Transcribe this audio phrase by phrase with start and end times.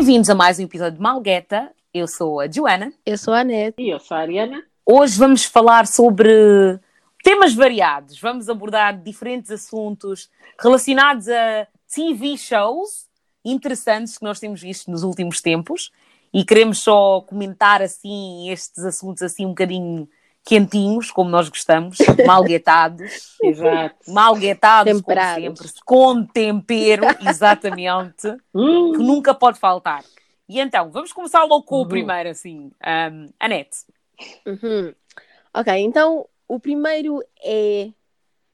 [0.00, 1.70] Bem-vindos a mais um episódio de Malgueta.
[1.92, 2.90] Eu sou a Joana.
[3.04, 3.74] Eu sou a Anete.
[3.78, 4.64] E eu sou a Ariana.
[4.86, 6.80] Hoje vamos falar sobre
[7.22, 8.18] temas variados.
[8.18, 13.10] Vamos abordar diferentes assuntos relacionados a TV shows
[13.44, 15.92] interessantes que nós temos visto nos últimos tempos
[16.32, 20.08] e queremos só comentar assim estes assuntos assim um bocadinho
[20.44, 23.36] quentinhos, como nós gostamos, malguetados.
[24.08, 25.58] Malguetados, como Temperados.
[25.58, 30.04] sempre, com tempero, exatamente, Hum, que nunca pode faltar.
[30.48, 31.88] E então, vamos começar logo com o Uhum.
[31.88, 32.72] primeiro, assim.
[32.84, 33.78] Um, Anete.
[34.46, 34.92] Uhum.
[35.54, 37.90] Ok, então o primeiro é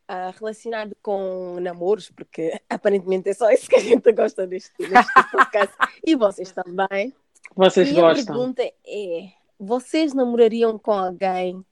[0.09, 5.13] ah, relacionado com namoros, porque aparentemente é só isso que a gente gosta neste, neste
[5.33, 5.75] podcast.
[6.07, 7.15] e vocês também.
[7.55, 8.27] vocês e a gostam.
[8.35, 11.65] pergunta é: vocês namorariam com alguém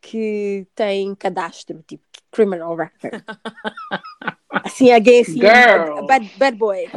[0.00, 3.22] que tem cadastro, tipo criminal record?
[4.64, 6.06] Assim, alguém assim, Girl.
[6.06, 6.90] bad, bad boy.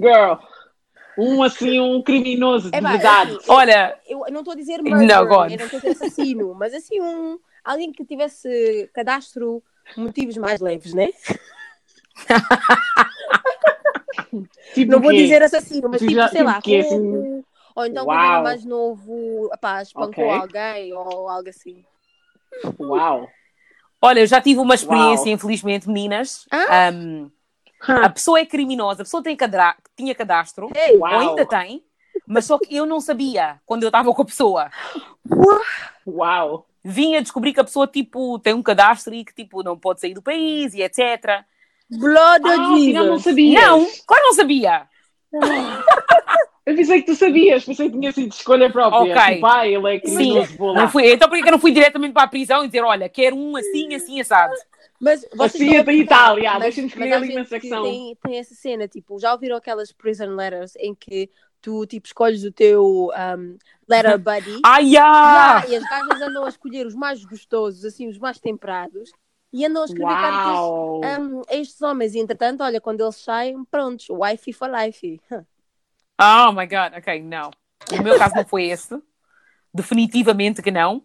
[0.00, 0.34] Girl.
[1.16, 3.32] Um assim, um criminoso de É, verdade.
[3.36, 5.52] assim, Olha, Eu não estou a dizer Não, murder, God.
[5.52, 9.62] eu não estou a dizer assassino, mas assim, um, alguém que tivesse cadastro
[9.96, 11.08] motivos mais leves, né?
[14.74, 17.44] Tipo Não vou dizer assassino, mas Tu tipo, já- sei tipo lá, roubo, assim?
[17.74, 18.42] Ou então quando era Uau.
[18.42, 20.30] mais novo, pá, espancou Ok.
[20.30, 21.84] alguém ou algo assim.
[22.78, 23.28] Uau.
[24.02, 25.34] olha, eu já tive uma experiência, Uau.
[25.34, 26.46] infelizmente, meninas.
[26.50, 26.90] Ah?
[26.92, 27.30] Um,
[27.86, 31.18] a pessoa é criminosa, a pessoa tem cadra- tinha cadastro, Ei, ou Uau.
[31.20, 31.84] ainda tem,
[32.26, 34.70] mas só que eu não sabia quando eu estava com a pessoa.
[36.06, 36.66] Uau.
[36.82, 40.00] Vim a descobrir que a pessoa, tipo, tem um cadastro e que, tipo, não pode
[40.00, 41.44] sair do país e etc.
[41.90, 43.22] Blood Ah, of afinal não Jesus.
[43.24, 43.62] sabias.
[43.62, 44.88] Não, claro não sabia.
[46.66, 49.12] Eu pensei que tu sabias, pensei que tinha sido de escolha própria.
[49.12, 49.34] Ok.
[49.34, 50.82] Tipo, ah, ele é vou lá.
[50.82, 52.82] Não fui, então por que que eu não fui diretamente para a prisão e dizer,
[52.82, 54.54] olha, quero um assim, assim, assado?
[55.00, 57.82] Mas vocês Assim é a da Itália, deixa-me há ali na que secção.
[57.84, 61.30] Tem, tem essa cena, tipo, já ouviram aquelas prison letters em que
[61.62, 63.56] tu, tipo, escolhes o teu um,
[63.88, 65.62] letter buddy Ai, ah!
[65.64, 69.10] Yeah, e as gajas andam a escolher os mais gostosos, assim, os mais temperados,
[69.52, 72.14] e andam a escrever cartas um, a estes homens.
[72.14, 75.20] E entretanto, olha, quando eles saem, prontos, wifey for life.
[76.20, 77.50] Oh my god, ok, não.
[77.92, 78.94] O meu caso não foi esse.
[79.72, 81.02] Definitivamente que não.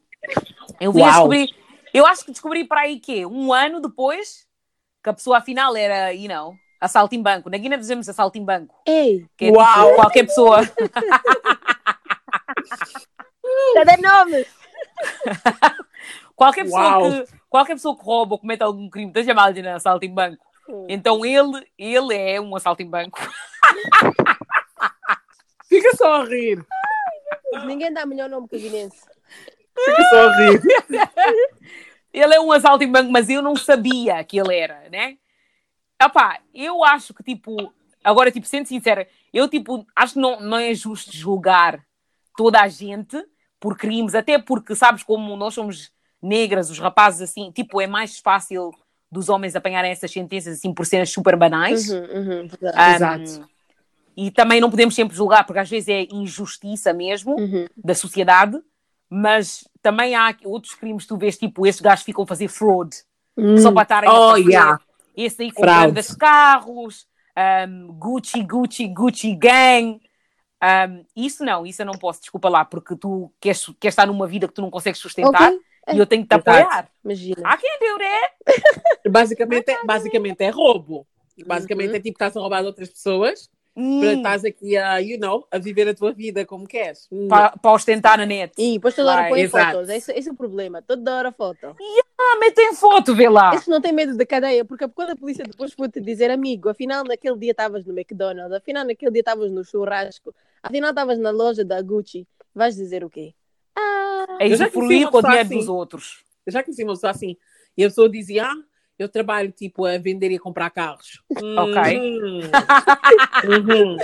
[0.79, 1.49] Eu vim descobrir.
[1.93, 3.25] Eu acho que descobri para aí quê?
[3.25, 4.45] Um ano depois
[5.01, 7.49] que a pessoa afinal era, you know, assalto em banco.
[7.49, 8.75] Na Guiné dizemos assalto em banco.
[8.85, 9.85] Ei, Que é Uau.
[9.85, 10.59] tipo, qualquer pessoa.
[13.75, 14.47] cadê nomes?
[16.35, 17.01] Qualquer pessoa, Uau.
[17.11, 20.43] que, qualquer pessoa que rouba ou comete algum crime, esteja mal de assalto em banco.
[20.89, 23.17] Então ele, ele é um assalto em banco.
[25.75, 26.65] Fica só a rir.
[27.65, 28.97] Ninguém dá melhor nome que o Guinense.
[29.83, 30.61] Fica só a rir.
[32.13, 35.17] Ele é um assalto em banco, mas eu não sabia que ele era, né?
[36.01, 40.57] Epá, eu acho que, tipo, agora, tipo, sendo sincera, eu, tipo, acho que não, não
[40.57, 41.85] é justo julgar
[42.37, 43.21] toda a gente
[43.59, 45.91] por crimes, até porque, sabes, como nós somos
[46.21, 48.71] negras, os rapazes, assim, tipo, é mais fácil
[49.11, 51.89] dos homens apanharem essas sentenças, assim, por cenas super banais.
[51.89, 52.47] Uhum, uhum.
[52.73, 53.49] Ah, Exato.
[54.17, 57.67] E também não podemos sempre julgar, porque às vezes é injustiça mesmo Uhum.
[57.75, 58.57] da sociedade,
[59.09, 62.95] mas também há outros crimes que tu vês, tipo, estes gajos ficam a fazer fraud
[63.61, 64.49] só para estarem Oh, a fazer.
[64.49, 64.79] yeah.
[65.17, 67.05] Esse aí com grandes carros,
[67.67, 69.99] um, Gucci, Gucci, Gucci Gang.
[70.63, 74.25] Um, isso não, isso eu não posso, desculpa lá, porque tu queres, queres estar numa
[74.27, 75.59] vida que tu não consegues sustentar Ok,
[75.93, 76.49] e eu tenho que te Exato.
[76.49, 76.89] apoiar.
[77.03, 77.41] imagina.
[77.43, 78.19] Há quem deu, né?
[79.09, 81.05] Basicamente é, basicamente é roubo.
[81.45, 85.45] Basicamente é tipo estás a roubar outras pessoas para Hum, estás aqui a, you know,
[85.51, 87.09] a viver a tua vida como queres.
[87.11, 87.27] Hum.
[87.27, 88.53] para, para ostentar na net.
[88.57, 89.89] E depois toda hora põe fotos.
[89.89, 90.81] Esse, esse é o problema.
[90.81, 91.75] Toda hora foto.
[92.17, 93.53] Ah, metem foto, vê lá.
[93.53, 96.69] Esse não tem medo da cadeia, porque quando a polícia depois for te dizer, amigo,
[96.69, 100.33] afinal naquele dia estavas no McDonald's, afinal naquele dia estavas no churrasco,
[100.63, 103.33] afinal estavas na loja da Gucci, vais dizer o quê?
[103.75, 105.57] Ah, É Eu já usufruir conheci uma com o pessoa dinheiro assim.
[105.57, 106.23] dos outros.
[106.45, 107.35] Eu já conheci uma pessoa assim
[107.75, 108.55] e a pessoa dizia: Ah,
[108.97, 111.21] eu trabalho tipo a vender e a comprar carros.
[111.57, 111.99] Ok.
[111.99, 112.39] Uhum.
[113.43, 113.97] Uhum.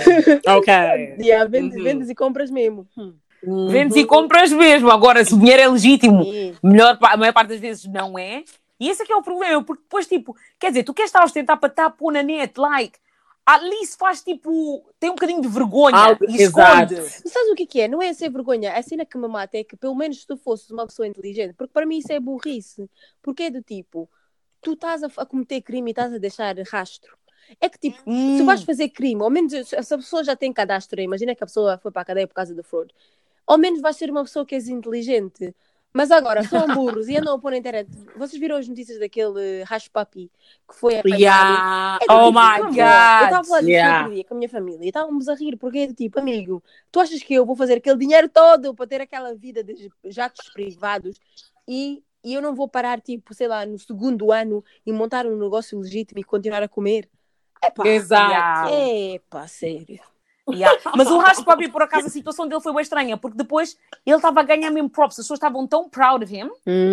[0.56, 0.72] Ok.
[1.20, 1.84] yeah, vendes, Uhum.
[1.84, 2.86] vendes e compras mesmo.
[2.96, 3.14] Hum.
[3.42, 3.68] Uhum.
[3.68, 4.90] Vendes e compras mesmo.
[4.90, 6.24] Agora, se o dinheiro é legítimo,
[6.62, 8.44] melhor, a maior parte das vezes não é.
[8.78, 11.20] E esse é que é o problema, porque depois, tipo, quer dizer, tu queres estar
[11.22, 12.98] a ostentar para estar a pôr na net, like,
[13.46, 16.94] at least faz tipo, tem um bocadinho de vergonha Algo- e exato.
[16.94, 17.10] esconde.
[17.24, 17.88] Mas sabes o que, que é?
[17.88, 18.72] Não é ser vergonha.
[18.74, 21.54] A cena que me mata é que pelo menos se tu fosses uma pessoa inteligente,
[21.56, 22.88] porque para mim isso é burrice.
[23.20, 24.08] Porque é do tipo,
[24.62, 27.16] tu estás a, a cometer crime e estás a deixar rastro.
[27.60, 28.38] É que tipo, Hum.
[28.38, 31.46] se vais fazer crime, ao menos se a pessoa já tem cadastro, imagina que a
[31.46, 32.94] pessoa foi para a cadeia por causa do fraud,
[33.46, 35.54] ao menos vais ser uma pessoa que és inteligente.
[35.94, 37.86] Mas agora, são burros e andam a pôr na internet.
[38.16, 40.30] Vocês viram as notícias daquele Rash Puppy
[40.66, 41.20] que foi apanhado?
[41.20, 41.98] Yeah.
[42.00, 42.58] É Oh tipo, my.
[42.60, 42.66] God.
[42.68, 44.08] Eu estava a falar disso Yeah.
[44.08, 46.98] dia com a minha família e estávamos a rir, porque é do tipo, amigo, tu
[46.98, 51.20] achas que eu vou fazer aquele dinheiro todo para ter aquela vida de jatos privados
[51.68, 55.36] e, e eu não vou parar, tipo, sei lá, no segundo ano e montar um
[55.36, 57.08] negócio legítimo e continuar a comer?
[57.62, 58.74] Epá, Exato.
[58.74, 60.00] Epá, sério.
[60.50, 60.76] Yeah.
[60.96, 64.16] Mas o Rash Puppy, por acaso, a situação dele foi bem estranha, porque depois ele
[64.16, 66.50] estava a ganhar mesmo props, as pessoas estavam tão proud of him,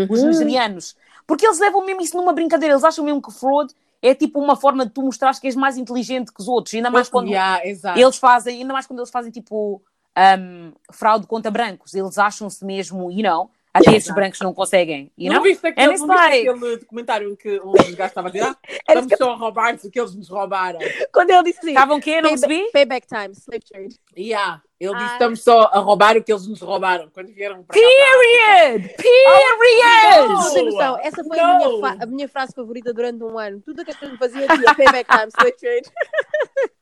[0.08, 0.96] os nigerianos,
[1.26, 4.56] porque eles levam mesmo isso numa brincadeira, eles acham mesmo que fraud é tipo uma
[4.56, 7.62] forma de tu mostrares que és mais inteligente que os outros, ainda mais quando Yeah,
[8.00, 9.82] eles fazem, ainda mais quando eles fazem tipo
[10.18, 15.32] um, fraude contra brancos, eles acham-se mesmo, you know, até esses brancos não conseguem, you
[15.32, 18.46] não viste aquele, não viste like- aquele documentário em que um gajo estava a dizer
[18.48, 18.58] ah,
[18.88, 20.80] estamos só a roubar-nos o que eles nos roubaram.
[21.14, 22.22] Quando ele disse assim, Estavam o quê?
[22.22, 22.72] Não payback, percebi?
[22.72, 23.96] payback time, slave trade.
[24.18, 24.62] Yeah.
[24.80, 25.14] Ele disse Ah.
[25.14, 27.86] estamos só a roubar o que eles nos roubaram quando vieram para cá.
[27.86, 28.96] Period!
[28.96, 30.30] Period!
[30.30, 33.62] Não tem noção, essa foi a minha, a minha frase favorita durante um ano.
[33.62, 35.90] Tudo o que as pessoas faziam dizia payback time, slave trade.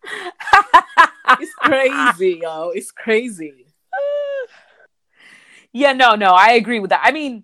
[1.41, 2.71] It's crazy, yo.
[2.73, 3.65] It's crazy.
[5.77, 7.07] Yeah, no, no, I agree with that.
[7.07, 7.43] I mean,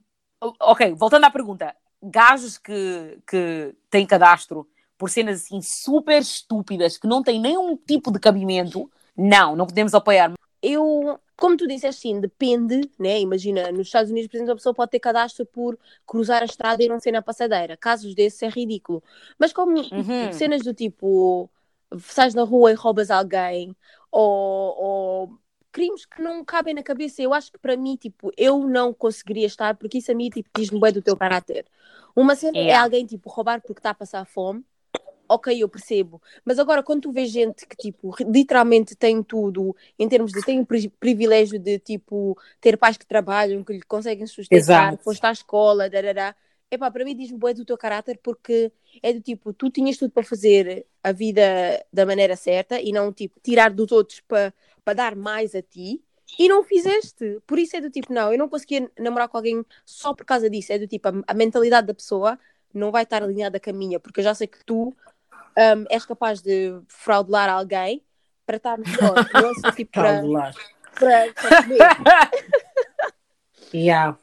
[0.60, 7.06] ok, voltando à pergunta, gajos que, que têm cadastro por cenas assim super estúpidas que
[7.06, 10.34] não têm nenhum tipo de cabimento, não, não podemos apoiar.
[10.64, 13.20] Eu, como tu disseste, sim, depende, né?
[13.20, 15.78] Imagina, nos Estados Unidos, por exemplo, a pessoa pode ter cadastro por
[16.08, 17.78] cruzar a estrada e não ser na passadeira.
[17.78, 19.04] Casos desses é ridículo.
[19.38, 20.32] Mas como Uhum.
[20.32, 21.50] cenas do tipo,
[22.00, 23.76] sais na rua e roubas alguém,
[24.12, 25.40] ou, ou
[25.74, 29.48] crimes que não cabem na cabeça, eu acho que para mim, tipo, eu não conseguiria
[29.48, 31.66] estar, porque isso a mim, tipo, diz-me bem do teu caráter.
[32.16, 32.84] Uma cena é Yeah.
[32.84, 34.64] alguém, tipo, roubar porque está a passar fome,
[35.28, 36.22] ok, eu percebo.
[36.46, 40.60] Mas agora, quando tu vês gente que, tipo, literalmente tem tudo, em termos de tem
[40.60, 44.98] o pri- privilégio de, tipo, ter pais que trabalham, que lhe conseguem sustentar, Exato.
[44.98, 46.36] que foste à escola, darará.
[46.72, 48.72] Epá, para mim diz-me bué do teu caráter porque
[49.02, 51.42] é do tipo, tu tinhas tudo para fazer a vida
[51.92, 56.02] da maneira certa e não, tipo, tirar dos outros para para dar mais a ti
[56.38, 57.40] e não fizeste.
[57.46, 60.50] Por isso é do tipo, não, eu não conseguia namorar com alguém só por causa
[60.50, 60.74] disso.
[60.74, 62.40] É do tipo, a, a mentalidade da pessoa
[62.74, 64.96] não vai estar alinhada com a minha, porque eu já sei que tu
[65.58, 68.04] hum, és capaz de fraudular alguém
[68.46, 69.16] para estar melhor.
[69.34, 70.22] não só tipo para,
[71.00, 72.32] para, para.
[73.74, 74.18] Yeah.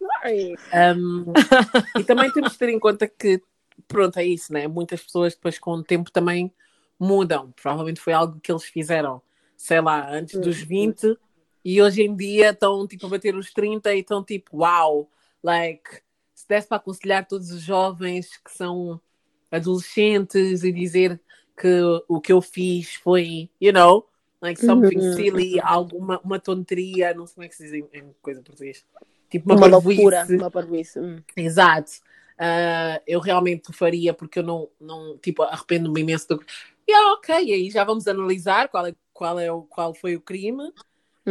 [0.73, 1.32] Um,
[1.99, 3.43] e também temos de ter em conta que,
[3.88, 4.69] pronto, é isso, né?
[4.69, 6.52] Muitas pessoas depois com o tempo também
[6.99, 7.52] mudam.
[7.52, 9.23] Provavelmente foi algo que eles fizeram,
[9.56, 11.17] sei lá, antes dos 20
[11.64, 15.11] e hoje em dia estão tipo a bater os 30 e estão tipo, uau,
[15.43, 16.00] like,
[16.35, 19.00] se desse para aconselhar todos os jovens que são
[19.50, 21.20] adolescentes e dizer
[21.58, 24.08] que o que eu fiz foi, you know,
[24.41, 25.12] like something Uhum.
[25.12, 28.43] silly, alguma uma tonteria, não sei como é que se diz em, em coisa em
[28.43, 28.85] português.
[29.31, 30.99] Tipo uma, Uma loucura, uma parvoíce.
[31.00, 31.23] Hum.
[31.37, 31.93] Exato.
[32.38, 36.44] Ah, eu realmente faria porque eu não, não tipo, arrependo-me imenso do
[36.88, 40.21] e ah, ok, aí já vamos analisar qual, é, qual, é o, qual foi o
[40.21, 40.73] crime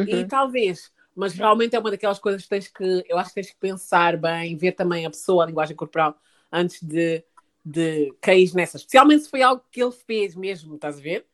[0.05, 0.27] e Uhum.
[0.27, 3.57] talvez, mas realmente é uma daquelas coisas que tens que, eu acho que tens que
[3.59, 6.15] pensar bem, ver também a pessoa, a linguagem corporal,
[6.51, 7.23] antes de,
[7.65, 8.77] de cair nessa.
[8.77, 11.25] Especialmente se foi algo que ele fez mesmo, estás a ver?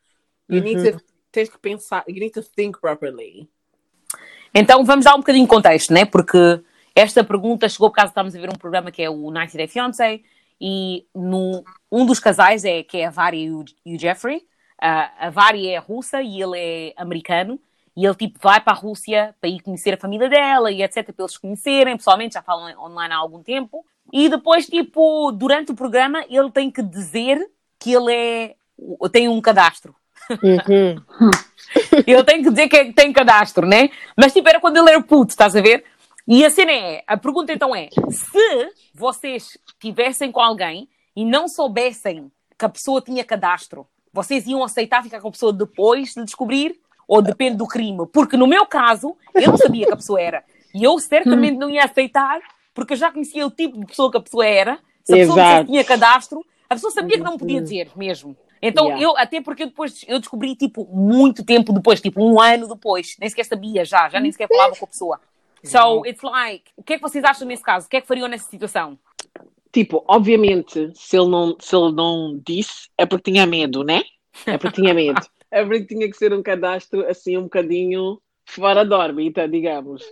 [0.49, 0.97] You need Uhum.
[0.97, 3.49] to, tens que pensar, you need to think properly.
[4.55, 6.05] Então vamos dar um bocadinho de contexto, né?
[6.05, 6.61] Porque
[6.95, 9.67] esta pergunta chegou por causa estamos a ver um programa que é o 90 Day
[9.67, 10.21] Fiancé
[10.61, 11.61] e no,
[11.91, 14.43] um dos casais é que é a Vari e o, e o Jeffrey.
[14.81, 17.59] Ah, a Vari é russa e ele é americano.
[17.97, 21.03] E ele tipo vai para a Rússia para ir conhecer a família dela e etc.
[21.13, 23.85] para eles se conhecerem pessoalmente, já falam online há algum tempo.
[24.11, 27.39] E depois, tipo, durante o programa, ele tem que dizer
[27.79, 28.55] que ele é
[29.11, 29.95] tem um cadastro.
[30.29, 31.01] Uhum.
[32.05, 33.89] Ele tem que dizer que é- tem cadastro, né?
[34.17, 35.83] Mas tipo, era quando ele era puto, estás a ver?
[36.27, 41.47] E a cena é, a pergunta então é, se vocês tivessem com alguém e não
[41.47, 46.23] soubessem que a pessoa tinha cadastro, vocês iam aceitar ficar com a pessoa depois de
[46.23, 46.79] descobrir?
[47.07, 48.07] Ou depende do crime?
[48.11, 50.43] Porque no meu caso, eu não sabia que a pessoa era.
[50.73, 52.39] E eu certamente não ia aceitar,
[52.73, 54.79] porque eu já conhecia o tipo de pessoa que a pessoa era.
[55.03, 55.65] Se a pessoa Exato.
[55.67, 58.35] tinha cadastro, a pessoa sabia que não podia dizer mesmo.
[58.67, 59.03] Então, Yeah.
[59.03, 63.15] eu, até porque eu depois eu descobri, tipo, muito tempo depois, tipo, um ano depois,
[63.19, 65.19] nem sequer sabia já, já nem sequer falava com a pessoa.
[65.63, 67.87] So, it's like, o que é que vocês acham nesse caso?
[67.87, 68.97] O que é que fariam nessa situação?
[69.71, 74.03] Tipo, obviamente, se ele não, se ele não disse, é porque tinha medo, né?
[74.45, 75.19] É porque tinha medo.
[75.51, 80.03] é porque tinha que ser um cadastro assim um bocadinho fora da órbita, digamos.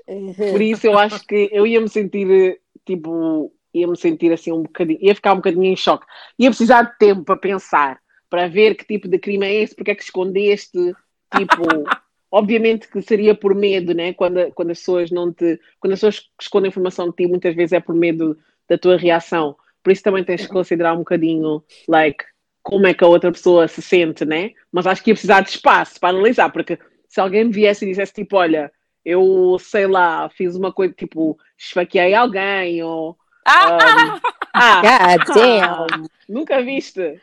[0.52, 4.64] Por isso eu acho que eu ia me sentir, tipo, ia me sentir assim um
[4.64, 6.06] bocadinho, ia ficar um bocadinho em choque.
[6.38, 8.00] Ia precisar de tempo para pensar,
[8.34, 10.96] para ver que tipo de crime é esse, porque é que escondeste,
[11.38, 11.62] tipo,
[12.32, 14.12] obviamente que seria por medo, né?
[14.12, 15.60] Quando, quando as pessoas não te.
[15.80, 18.36] Quando as pessoas escondem informação de ti, muitas vezes é por medo
[18.68, 19.56] da tua reação.
[19.84, 22.26] Por isso também tens que considerar um bocadinho, like,
[22.64, 24.50] como é que a outra pessoa se sente, né?
[24.72, 27.90] Mas acho que ia precisar de espaço para analisar, porque se alguém me viesse e
[27.90, 28.72] dissesse tipo, olha,
[29.06, 33.16] eu sei lá, fiz uma coisa tipo, esfaqueei alguém ou.
[33.46, 33.78] Ah!
[33.78, 34.20] Um,
[34.56, 36.08] ah, God damn.
[36.28, 37.22] nunca viste?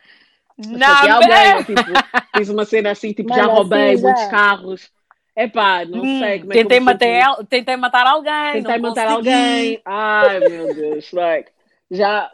[0.69, 1.91] Não, Esfaqueei alguém, ou, tipo,
[2.37, 4.29] fiz uma cena assim, tipo, já roubei assim, muitos já.
[4.29, 4.91] carros.
[5.37, 7.07] Epá, não Hum, sei como é que tentei, eu me matar,
[7.39, 8.53] el- tentei matar alguém.
[8.53, 9.31] Tentei não matar consegui.
[9.31, 9.81] alguém.
[9.85, 11.13] Ai, meu Deus.
[11.13, 11.51] Like,
[11.91, 12.31] já.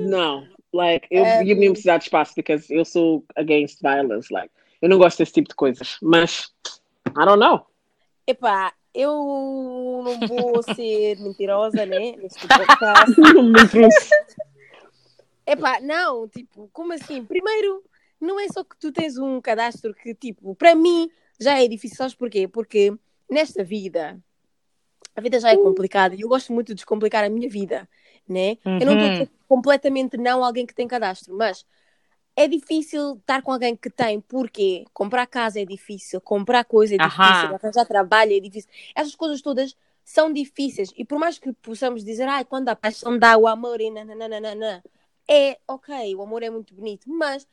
[0.00, 0.46] Não.
[0.72, 4.32] Like, eu É, ia mesmo precisar de espaço, porque eu sou against violence.
[4.32, 4.50] Like,
[4.80, 5.98] eu não gosto desse tipo de coisas.
[6.02, 6.50] Mas,
[7.08, 7.66] I don't know.
[8.26, 12.14] Epá, eu não vou ser mentirosa, né?
[12.16, 13.20] Neste podcast.
[13.20, 14.10] Me trouxe.
[15.46, 17.24] Epá, não, tipo, como assim?
[17.24, 17.84] Primeiro,
[18.20, 21.96] não é só que tu tens um cadastro que, tipo, para mim já é difícil,
[21.96, 22.46] sabes porquê?
[22.46, 22.94] Porque
[23.28, 24.20] nesta vida,
[25.16, 27.88] a vida já é complicada e eu gosto muito de descomplicar a minha vida,
[28.28, 28.56] né?
[28.78, 29.12] Eu não estou Uhum.
[29.12, 31.66] dizer completamente não alguém que tem cadastro, mas
[32.34, 36.98] é difícil estar com alguém que tem, porque comprar casa é difícil, comprar coisa é
[36.98, 37.54] difícil, Aham.
[37.54, 38.70] arranjar trabalho é difícil.
[38.94, 43.18] Essas coisas todas são difíceis e por mais que possamos dizer, ai, quando a paixão
[43.18, 44.82] dá o amor e nananana,
[45.32, 47.46] é ok, o amor é muito bonito, mas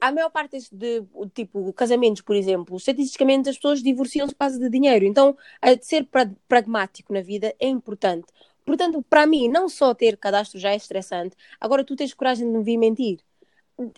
[0.00, 1.02] a maior parte de,
[1.34, 5.04] tipo, casamentos, por exemplo, estatisticamente as pessoas divorciam-se por causa de dinheiro.
[5.06, 8.26] Então, a ser pra- pragmático na vida é importante.
[8.64, 12.58] Portanto, para mim, não só ter cadastro já é estressante, agora tu tens coragem de
[12.58, 13.20] me vir mentir.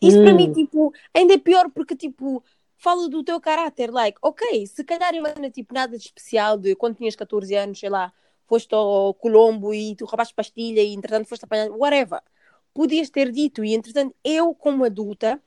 [0.02, 0.36] Isso para Hum.
[0.36, 2.42] mim, tipo, ainda é pior porque, tipo,
[2.76, 3.90] fala do teu caráter.
[3.92, 7.78] Like, ok, se calhar eu era, tipo, nada de especial de quando tinhas 14 anos,
[7.80, 8.12] sei lá,
[8.46, 12.22] foste ao Colombo e tu roubaste pastilha e, entretanto, foste apanhado, whatever.
[12.74, 15.40] Podias ter dito e, entretanto, eu, como adulta,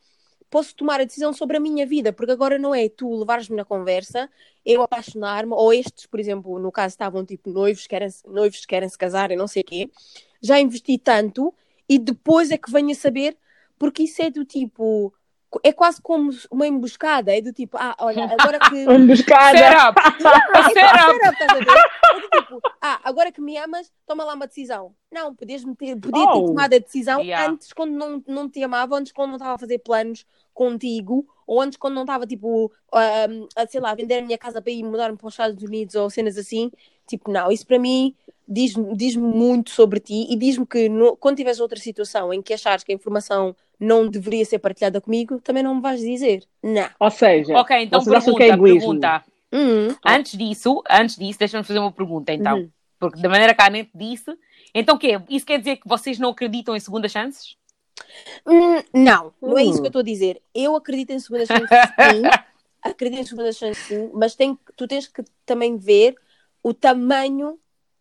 [0.50, 3.66] posso tomar a decisão sobre a minha vida, porque agora não é tu levares-me na
[3.66, 4.30] conversa,
[4.66, 8.88] eu apaixonar-me, ou estes, por exemplo, no caso estavam tipo noivos, querem, noivos que querem
[8.90, 9.90] se casar e não sei o quê,
[10.42, 11.54] já investi tanto
[11.90, 13.38] e depois é que venho a saber,
[13.78, 15.14] porque isso é do tipo,
[15.64, 18.76] é quase como uma emboscada, é do tipo, ah, olha, agora que.
[18.92, 19.58] Emboscada.
[19.58, 20.00] Setup.
[20.58, 21.34] É Setup.
[21.34, 21.80] estás a ver?
[22.16, 24.94] É do tipo, ah, agora que me amas, toma lá uma decisão.
[25.12, 26.46] Não, podias-me ter, podia ter Oh.
[26.48, 27.50] tomado a decisão Yeah.
[27.52, 31.62] antes, quando não, não te amava, antes, quando não estava a fazer planos contigo, ou
[31.62, 34.72] antes, quando não estava, tipo, ahm, a, sei lá, a vender a minha casa para
[34.72, 36.70] ir mudar-me para os Estados Unidos ou cenas assim.
[37.08, 38.14] Tipo, não, isso para mim
[38.50, 42.54] diz-me diz muito sobre ti e diz-me que no- quando tiveres outra situação em que
[42.54, 46.44] achares que a informação não deveria ser partilhada comigo, também não me vais dizer.
[46.64, 46.90] Não.
[47.00, 49.24] Ou seja, Ok, então pergunta, que é pergunta.
[49.52, 52.58] Hum, Antes disso, antes disso, deixa-me fazer uma pergunta então.
[52.60, 52.70] Uhum.
[53.00, 54.36] Porque da maneira que a Anete disse,
[54.74, 55.22] então o quê?
[55.30, 57.56] Isso quer dizer que vocês não acreditam em segundas chances?
[58.46, 59.82] Hum, não, não é isso Hum.
[59.82, 60.42] que eu estou a dizer.
[60.54, 62.22] Eu acredito em segunda chance sim,
[62.82, 66.16] acredito em segunda chance sim, mas tem, tu tens que também ver
[66.64, 67.58] o tamanho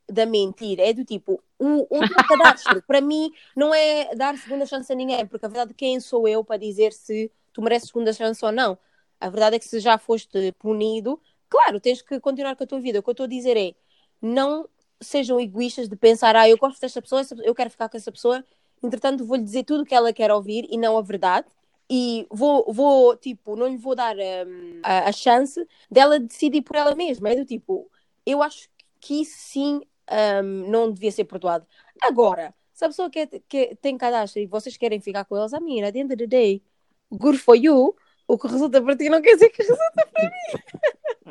[0.08, 0.82] da mentira.
[0.82, 4.96] É do tipo, o, o teu cadastro, para mim, não é dar segunda chance a
[4.96, 8.52] ninguém, porque a verdade quem sou eu para dizer se tu mereces segunda chance ou
[8.52, 8.78] não?
[9.20, 12.80] A verdade é que se já foste punido, claro, tens que continuar com a tua
[12.80, 12.98] vida.
[12.98, 13.75] O que eu estou a dizer é,
[14.20, 14.68] não
[15.00, 18.44] sejam egoístas de pensar, ah, eu gosto desta pessoa, eu quero ficar com essa pessoa,
[18.82, 21.46] entretanto vou-lhe dizer tudo o que ela quer ouvir e não a verdade.
[21.88, 26.76] E vou, vou tipo, não lhe vou dar hum, a, a chance dela decidir por
[26.76, 27.30] ela mesma.
[27.30, 27.88] É do tipo,
[28.25, 28.68] eu acho
[29.00, 31.66] que isso sim hum, não devia ser perdoado.
[32.02, 35.60] Agora, se a pessoa quer, quer, tem cadastro e vocês querem ficar com eles, a
[35.60, 36.62] mim, at the end of the day,
[37.10, 37.96] good for you.
[38.28, 39.82] O que resulta para ti não quer dizer que resulta.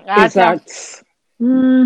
[0.07, 0.25] Ah, tá.
[0.25, 0.65] Exato.
[1.39, 1.85] Hum,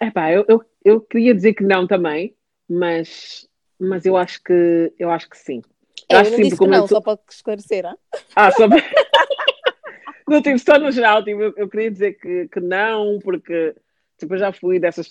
[0.00, 2.34] epá, eu, eu, eu queria dizer que não também,
[2.68, 5.62] mas, mas eu acho que eu acho que sim.
[6.08, 7.86] É, acho eu não sim, disse que não, tu- só para esclarecer.
[7.86, 7.96] ah?
[8.34, 8.82] Ah, só para-
[10.28, 13.74] Não, tipo, só no geral, tipo, eu, eu queria dizer que, que não, porque
[14.20, 15.10] tipo, eu já fui dessas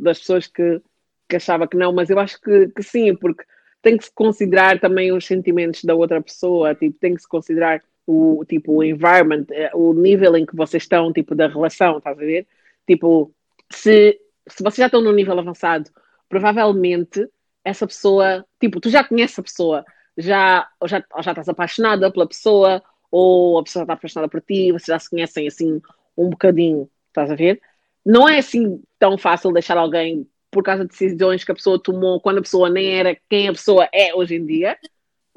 [0.00, 0.80] das pessoas que,
[1.28, 3.44] que achava que não, mas eu acho que, que sim, porque
[3.82, 7.82] tem que se considerar também os sentimentos da outra pessoa, tipo, tem que se considerar
[8.06, 12.18] o tipo o environment, eh, o nível em que vocês estão, tipo, da relação, estás
[12.18, 12.46] a ver?
[12.86, 13.32] Tipo,
[13.70, 15.90] se, se vocês já estão num nível avançado,
[16.28, 17.28] provavelmente
[17.64, 19.84] essa pessoa, tipo, tu já conheces a pessoa,
[20.16, 24.40] já, ou já, ou já estás apaixonada pela pessoa, ou a pessoa está apaixonada por
[24.40, 25.80] ti, vocês já se conhecem assim
[26.16, 27.60] um bocadinho, estás a ver?
[28.04, 32.20] Não é assim tão fácil deixar alguém por causa de decisões que a pessoa tomou
[32.20, 34.76] quando a pessoa nem era quem a pessoa é hoje em dia,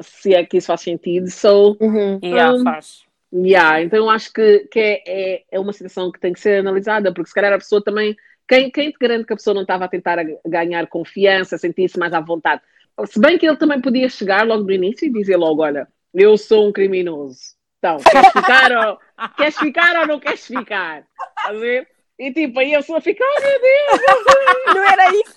[0.01, 1.29] se é que isso faz sentido.
[1.29, 2.19] So, Uhum.
[2.23, 2.63] Yeah, Hum.
[2.63, 3.03] faz.
[3.33, 6.59] Yeah, então eu acho que, que é, é, é uma situação que tem que ser
[6.59, 8.15] analisada, porque se calhar a pessoa também.
[8.47, 12.13] Quem, quem te garante que a pessoa não estava a tentar ganhar confiança, sentir-se mais
[12.13, 12.61] à vontade?
[13.07, 16.37] Se bem que ele também podia chegar logo no início e dizer logo: Olha, eu
[16.37, 17.39] sou um criminoso.
[17.79, 18.99] Então, queres ficar ou,
[19.35, 21.03] queres ficar ou não queres ficar?
[21.39, 21.87] Estás a ver?
[22.17, 25.35] E tipo, aí a pessoa fica, oh meu Deus, Não era isso.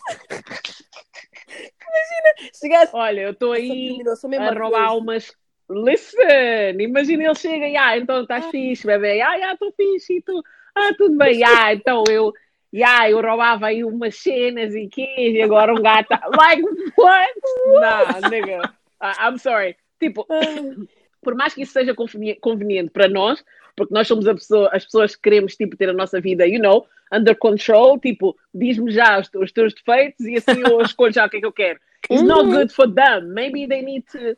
[1.48, 2.90] Imagina, chegasse.
[2.94, 5.32] olha, eu estou aí terminou, sou mesmo a roubar umas.
[5.70, 9.20] Listen, imagina ele chega e ah, então estás fixe, bebê.
[9.20, 10.42] Ah, já estou fixe e tu,
[10.74, 12.32] ah, tudo bem, ah, então eu,
[12.72, 16.08] yeah, eu roubava aí umas cenas e quê, e agora um gato.
[16.38, 16.62] Like,
[16.96, 17.34] what?
[17.80, 18.72] Nah, nigga.
[19.02, 19.76] I- I'm sorry.
[20.00, 20.26] Tipo,
[21.20, 23.44] por mais que isso seja conveni- conveniente para nós,
[23.78, 26.84] porque nós somos pessoa- as pessoas que queremos tipo, ter a nossa vida, you know,
[27.12, 31.30] under control, tipo, diz-me já os, os teus defeitos e assim eu escolho já o
[31.30, 31.78] que é que eu quero.
[32.10, 33.28] It's not good for them.
[33.28, 34.36] Maybe they need to.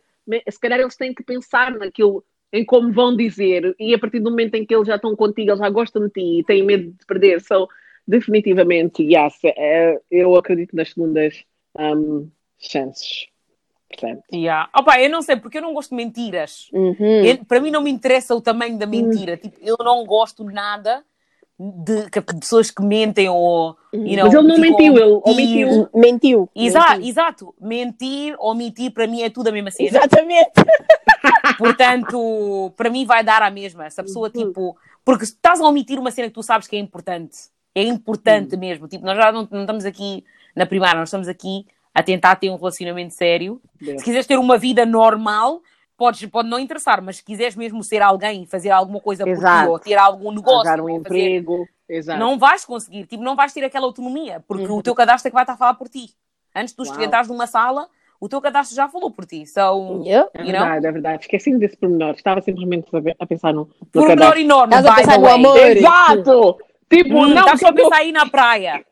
[0.51, 4.31] Se calhar eles têm que pensar naquilo, em como vão dizer, e a partir do
[4.31, 6.91] momento em que eles já estão contigo, eles já gostam de ti e têm medo
[6.91, 7.41] de perder.
[7.41, 7.69] So,
[8.07, 11.45] definitivamente, yes, eh, eu acredito nas segundas
[11.79, 13.30] um, chances.
[13.91, 14.71] Portanto, Yeah.
[14.75, 16.69] Opa, eu não sei, porque eu não gosto de mentiras.
[16.73, 17.25] Uhum.
[17.25, 19.37] Eu- para mim não me interessa o tamanho da mentira.
[19.37, 21.03] Tipo, eu não gosto nada
[21.59, 23.77] de, de pessoas que mentem ou.
[23.93, 25.89] You know, Mas ele não ficam mentiu, ele omitiu.
[25.95, 26.51] Mentiu.
[26.55, 27.09] Exa Mentiu.
[27.09, 27.55] Exato.
[27.61, 29.89] Mentir ou mentir, para mim é tudo a mesma cena.
[29.89, 30.53] Exatamente.
[31.59, 33.87] Portanto, para mim vai dar a mesma.
[33.87, 34.77] Essa pessoa, tipo.
[35.05, 37.37] Porque se estás a omitir uma cena que tu sabes que é importante.
[37.75, 38.87] É importante mesmo.
[38.89, 42.51] Tipo, nós já não, não estamos aqui na primária, nós estamos aqui a tentar ter
[42.51, 43.61] um relacionamento sério.
[43.81, 45.61] Se quiseres ter uma vida normal,
[45.97, 49.39] podes, pode não interessar, mas se quiseres mesmo ser alguém, fazer alguma coisa por ti,
[49.39, 49.71] Exato.
[49.71, 51.69] ou ter algum negócio, Arranjar um fazer- emprego.
[51.89, 52.21] Exato.
[52.21, 53.05] não vais conseguir.
[53.07, 54.77] Tipo, não vais ter aquela autonomia, porque Uhum.
[54.79, 56.11] o teu cadastro é que vai estar a falar por ti.
[56.55, 57.89] Antes de tu entrares numa sala,
[58.21, 59.45] o teu cadastro já falou por ti.
[59.47, 60.31] So, Yep.
[60.35, 60.61] É you know?
[60.61, 61.23] verdade, é verdade.
[61.25, 62.15] Esqueci desse pormenor.
[62.15, 64.39] Estava simplesmente a a pensar no, no Por um cadastro.
[64.41, 65.57] enorme, Estás a pensar no amor.
[65.59, 66.59] Exato!
[66.91, 68.85] Tipo, Hum, não, eu- pensar aí na praia.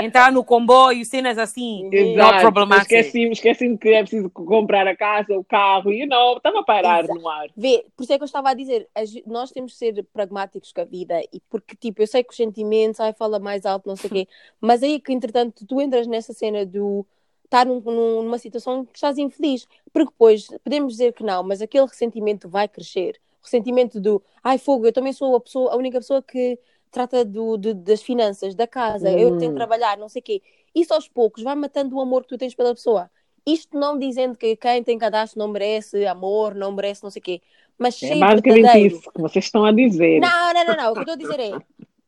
[0.00, 1.88] Entrar no comboio, cenas assim.
[1.92, 2.40] Exato.
[2.40, 2.82] problematic.
[2.92, 7.04] Esqueci-me esqueci que é preciso comprar a casa, o carro, you know, estava a parar
[7.04, 7.18] Exato.
[7.18, 7.48] no ar.
[7.56, 8.88] Vê, por isso é que eu estava a dizer,
[9.26, 12.36] nós temos de ser pragmáticos com a vida e porque, tipo, eu sei que os
[12.36, 14.28] sentimentos, ai, fala mais alto, não sei o quê,
[14.60, 17.06] mas aí que, entretanto, tu entras nessa cena do
[17.44, 21.62] estar num- num- numa situação que estás infeliz, porque depois podemos dizer que não, mas
[21.62, 23.18] aquele ressentimento vai crescer.
[23.46, 26.58] O ressentimento do, ai, fogo, eu também sou a, pessoa, a única pessoa que
[26.90, 29.56] trata do, de- das finanças, da casa, eu tenho que Hum.
[29.56, 30.42] trabalhar, não sei o quê.
[30.74, 33.10] Isso aos poucos vai matando o amor que tu tens pela pessoa.
[33.46, 37.22] Isto não dizendo que quem tem cadastro não merece amor, não merece não sei o
[37.22, 37.42] quê,
[37.78, 38.96] mas É basicamente verdadeiro.
[38.96, 40.20] isso que vocês estão a dizer.
[40.20, 40.92] Não, não, não, não.
[40.92, 41.60] O que eu estou a dizer é,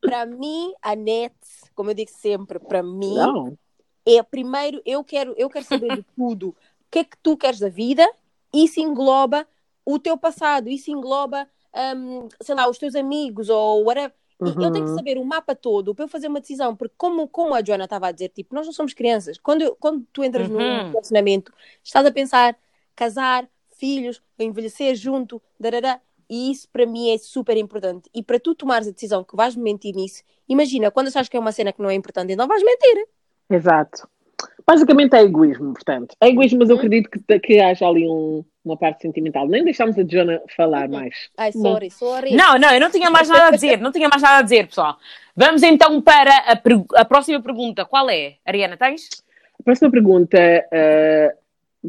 [0.03, 1.35] para mim, a net,
[1.75, 3.57] como eu digo sempre, para mim, Não.
[4.05, 6.49] é primeiro, eu quero, eu quero saber de tudo.
[6.51, 6.55] O
[6.91, 8.07] que é que tu queres da vida?
[8.53, 9.47] Isso engloba
[9.93, 11.47] o teu passado, isso engloba,
[11.95, 14.13] hum, sei lá, os teus amigos ou whatever.
[14.41, 14.95] E eu tenho que Uhum.
[14.95, 18.07] saber o mapa todo para eu fazer uma decisão, porque como, como a Joana estava
[18.07, 19.37] a dizer, tipo, nós não somos crianças.
[19.37, 20.89] Quando, eu- quando tu entras num Uhum.
[20.91, 21.51] relacionamento,
[21.83, 22.55] estás a pensar
[22.95, 25.99] casar, filhos, envelhecer junto, darará,
[26.29, 28.09] e isso para mim é super importante.
[28.13, 31.39] E para tu tomares a decisão que vais mentir nisso, imagina, quando achas que é
[31.39, 33.07] uma cena que não é importante, então vais mentir.
[33.49, 34.07] Exato.
[34.65, 36.15] Basicamente é egoísmo, portanto.
[36.21, 36.81] É egoísmo, mas eu Uhum.
[36.81, 39.47] acredito que, que haja ali um- uma parte sentimental.
[39.47, 41.13] Nem deixámos a Joana falar mais.
[41.37, 41.61] Ai, Bom.
[41.61, 42.35] sorry, sorry.
[42.35, 44.67] Não, não, eu não tinha mais nada a dizer, não tinha mais nada a dizer,
[44.67, 44.97] pessoal.
[45.35, 47.85] Vamos então para a, per- a próxima pergunta.
[47.85, 48.35] Qual é?
[48.45, 49.09] Ariana, tens?
[49.59, 51.35] A próxima pergunta eh,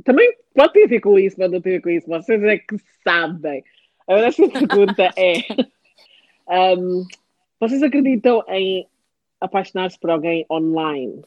[0.05, 2.09] também pode ter a ver com isso, pode não ter a ver com isso.
[2.09, 3.65] Vocês é que sabem.
[4.09, 5.35] A próxima pergunta é:
[6.77, 7.05] um,
[7.59, 8.87] vocês acreditam em
[9.41, 11.23] apaixonar-se por alguém online?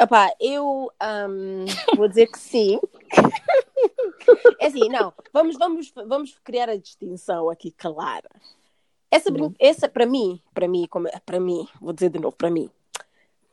[0.00, 0.90] Epá, eu
[1.28, 1.64] hum,
[1.96, 2.80] vou dizer que sim.
[4.60, 8.28] É assim, não, vamos, vamos, vamos criar a distinção aqui clara.
[9.10, 10.88] Essa, brin- essa para mim, para mim,
[11.24, 12.68] para mim, vou dizer de novo, para mim,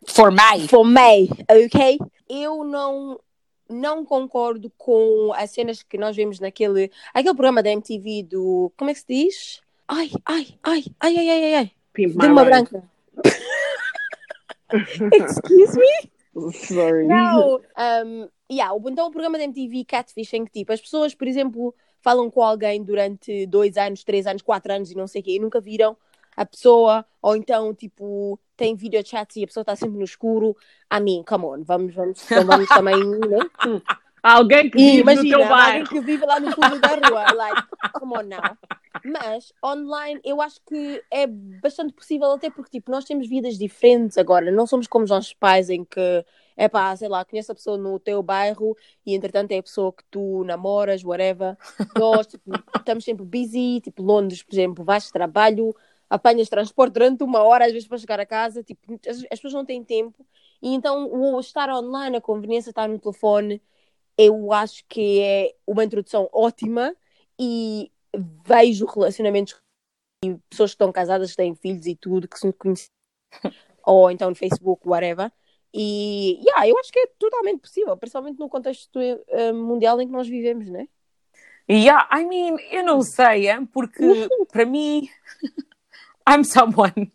[0.08, 0.68] For me.
[0.68, 1.30] for me,
[1.66, 2.00] ok?
[2.28, 3.20] Eu não,
[3.70, 8.72] não concordo com as cenas que nós vemos naquele aquele programa da MTV do.
[8.76, 9.62] Como é que se diz?
[9.88, 11.72] Ai, ai, ai, ai, ai, ai, ai, ai.
[11.94, 12.84] Pimp De uma branca.
[15.14, 16.52] Excuse me?
[16.54, 17.08] Sorry.
[17.08, 17.60] Não.
[17.78, 21.74] Um, yeah, então o programa da MTV Catfish em que tipo, as pessoas, por exemplo,
[22.02, 25.36] falam com alguém durante dois anos, três anos, quatro anos e não sei o quê,
[25.36, 25.96] e nunca viram
[26.36, 30.56] a pessoa, ou então tipo, tem video chats e a pessoa está sempre no escuro.
[30.94, 32.96] I mean, come on, vamos, vamos, vamos também,
[33.28, 33.40] né?
[34.24, 35.90] Alguém que vive no imagina, teu alguém bairro.
[35.90, 38.58] que vive lá no fundo da rua, like, come on now.
[39.04, 44.18] Mas online eu acho que é bastante possível, até porque tipo, nós temos vidas diferentes
[44.18, 46.24] agora, não somos como os nossos pais em que
[46.56, 49.92] é pá, sei lá, conheço a pessoa no teu bairro e entretanto é a pessoa
[49.92, 51.58] que tu namoras, whatever.
[51.98, 55.76] Nós tipo, estamos sempre busy, tipo Londres, por exemplo, vais de trabalho,
[56.08, 59.54] apanhas transporte durante uma hora, às vezes para chegar a casa, tipo, as, as pessoas
[59.54, 60.24] não têm tempo.
[60.62, 63.60] E então o estar online, a conveniência estar no telefone,
[64.18, 66.96] eu acho que é uma introdução ótima
[67.40, 67.92] e
[68.46, 69.56] vejo relacionamentos
[70.50, 72.90] pessoas que estão casadas, que têm filhos e tudo, que se conhecem,
[73.84, 75.32] ou então no Facebook, whatever.
[75.74, 80.14] E yeah, eu acho que é totalmente possível, principalmente no contexto eh, mundial em que
[80.14, 80.88] nós vivemos, né?
[81.70, 85.10] Yeah, I mean, eu não sei, hein, porque para mim,
[86.30, 87.12] I'm someone.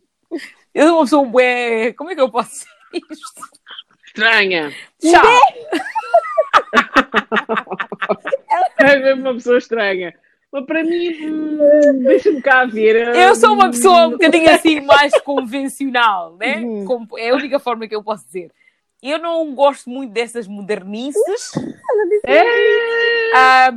[0.75, 1.93] Eu sou uma pessoa bué.
[1.93, 2.69] Como é que eu posso dizer
[3.11, 3.43] isto?
[4.07, 4.71] Estranha.
[5.03, 5.23] Chá.
[8.79, 10.15] É mesmo uma pessoa estranha.
[10.53, 11.59] Mas para mim, hum,
[12.05, 13.15] deixa-me cá ver.
[13.17, 16.63] Eu sou uma pessoa um bocadinho assim mais convencional, né?
[16.87, 18.51] Como- É a única forma que eu posso dizer.
[19.03, 21.53] Eu não gosto muito dessas modernices.
[22.27, 22.43] É.
[23.35, 23.75] Ah,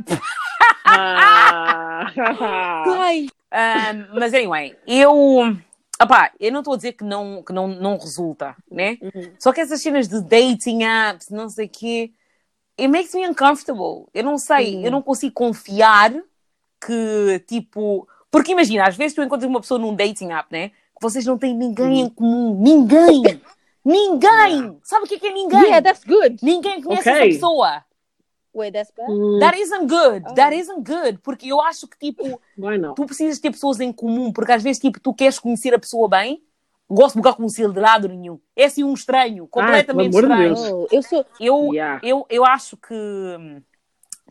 [0.86, 2.04] Ah.
[3.00, 5.12] Ai, ah, mas anyway, eu.
[6.02, 8.96] Opá, eu não estou a dizer que não, que não, não resulta, né?
[9.38, 12.10] Só que essas cenas de dating apps, não sei o quê,
[12.80, 14.06] it makes me uncomfortable.
[14.14, 16.12] Eu não sei, eu não consigo confiar
[16.84, 18.08] que, tipo.
[18.30, 20.68] Porque imagina, às vezes tu encontras uma pessoa num dating app, né?
[20.68, 22.54] Que vocês não têm ninguém em comum.
[22.60, 23.40] Ninguém!
[23.84, 24.78] Ninguém!
[24.82, 25.60] Sabe o que é, que é ninguém?
[25.62, 26.36] yeah, that's good.
[26.42, 27.12] Ninguém conhece Ok.
[27.12, 27.84] essa pessoa.
[28.54, 29.10] Wait, that's bad.
[29.10, 30.34] Hum, That isn't good.
[30.34, 31.18] That isn't good.
[31.22, 32.94] Porque eu acho que, tipo, Why not?
[32.96, 36.08] tu precisas ter pessoas em comum, porque às vezes, tipo, tu queres conhecer a pessoa
[36.08, 36.42] bem,
[36.94, 38.38] gosto de nunca conhecer de lado nenhum.
[38.56, 40.54] É assim um estranho, completamente de estranho.
[40.54, 40.70] Deus.
[40.72, 41.26] Oh, eu sou.
[41.38, 42.00] Eu, Yeah.
[42.02, 42.94] eu, eu acho que,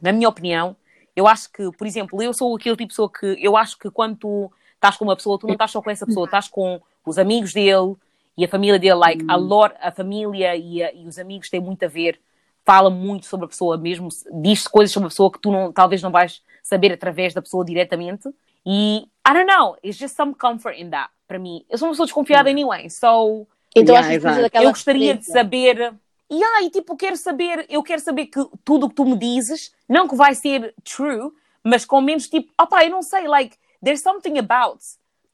[0.02, 0.76] na minha opinião,
[1.16, 3.90] eu acho que, por exemplo, eu sou aquele tipo de pessoa que eu acho que
[3.90, 6.80] quando tu estás com uma pessoa, tu não estás só com essa pessoa, estás com
[7.06, 7.96] os amigos dele
[8.38, 11.60] e a família dele, like, a lot, a família e, a- e os amigos têm
[11.60, 12.20] muito a ver,
[12.66, 14.08] fala muito sobre a pessoa mesmo,
[14.42, 17.66] diz coisas sobre a pessoa que tu não, talvez não vais saber através da pessoa
[17.66, 18.30] diretamente.
[18.66, 21.64] E, I don't know, it's just some comfort in that, para mim.
[21.70, 24.42] Eu sou uma pessoa desconfiada anyway, so Então Yeah, acho que precisa exato.
[24.42, 25.94] daquela eu gostaria de saber.
[26.28, 29.72] E aí, tipo, quero saber, eu quero saber que tudo o que tu me dizes,
[29.88, 31.32] não que vai ser true,
[31.64, 34.80] mas com menos tipo, opá, eu não sei, like, there's something about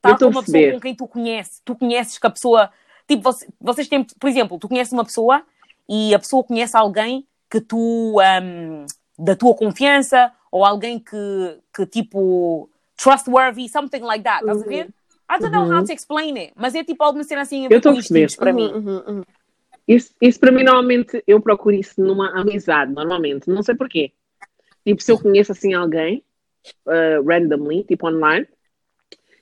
[0.05, 2.69] estou com a uma pessoa com quem tu conheces, tu conheces que a pessoa,
[3.07, 5.43] tipo, você- vocês têm, por exemplo, tu conheces uma pessoa
[5.87, 8.85] e a pessoa conhece alguém que tu, um,
[9.17, 14.93] da tua confiança, ou alguém que, que tipo, trustworthy, something like that, estás a ver?
[15.29, 17.91] I don't know how to explain it, mas é tipo alguma cena assim Eu estou
[17.91, 18.27] a perceber.
[18.37, 18.71] para mim.
[18.71, 19.23] Uhum, uhum, uhum.
[19.87, 23.49] Isso, isso para mim, normalmente, eu procuro isso numa amizade, normalmente.
[23.49, 24.11] Não sei porquê.
[24.85, 26.23] Tipo, se eu conheço assim alguém,
[26.87, 28.47] uh, randomly, tipo online,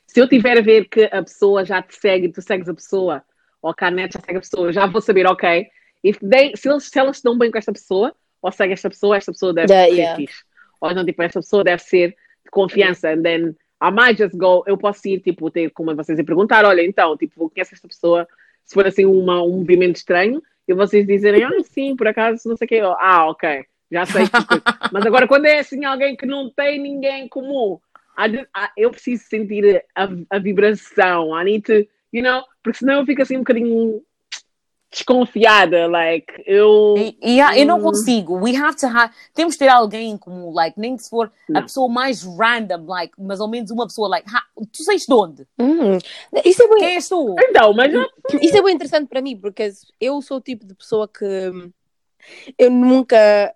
[0.06, 3.24] se eu tiver a ver que a pessoa já te segue, tu segues a pessoa,
[3.62, 5.68] ou que a net já segue a pessoa, eu já vou saber, ok,
[6.04, 8.90] if they, se, eles, se elas se dão bem com esta pessoa, ou segue esta
[8.90, 10.16] pessoa, esta pessoa deve Yeah, ser yeah.
[10.18, 10.44] fixe.
[10.82, 14.64] Ou então, tipo, esta pessoa deve ser de confiança, and then I might just go,
[14.66, 18.26] eu posso ir, tipo, ter com vocês e perguntar, olha, então, tipo, conhece esta pessoa,
[18.64, 22.56] se for assim uma, um movimento estranho, e vocês dizerem, ah, sim, por acaso, não
[22.56, 24.26] sei o quê, Eu, ah, ok, já sei.
[24.30, 27.78] coisa." Mas agora, quando é assim alguém que não tem ninguém em comum,
[28.78, 33.22] eu preciso sentir a, a vibração, I need to, you know, porque senão eu fico
[33.22, 34.02] assim um bocadinho
[34.94, 36.94] desconfiada, like, eu...
[36.98, 37.84] E, e eu não Hum.
[37.84, 38.36] consigo.
[38.40, 39.12] We have to have.
[39.34, 41.62] Temos de ter alguém em comum, like, nem se for a Não.
[41.64, 45.48] pessoa mais random, like, mas ao menos uma pessoa, like, ha- tu sais de onde?
[45.60, 45.98] Hum.
[46.46, 47.36] Isso é bem, Quem és tu?
[47.40, 48.08] Então, mas não-
[48.42, 51.52] Isso é bem interessante para mim, porque eu sou o tipo de pessoa que
[52.58, 53.54] eu nunca.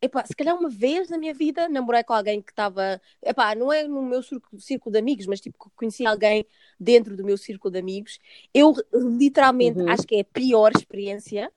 [0.00, 3.00] Epá, se calhar uma vez na minha vida namorei com alguém que estava.
[3.22, 6.46] Epá, não é no meu círculo, de amigos, mas tipo, conheci alguém
[6.78, 8.18] dentro do meu círculo de amigos.
[8.52, 9.86] Eu literalmente Uhum.
[9.86, 11.50] acho que é a pior experiência.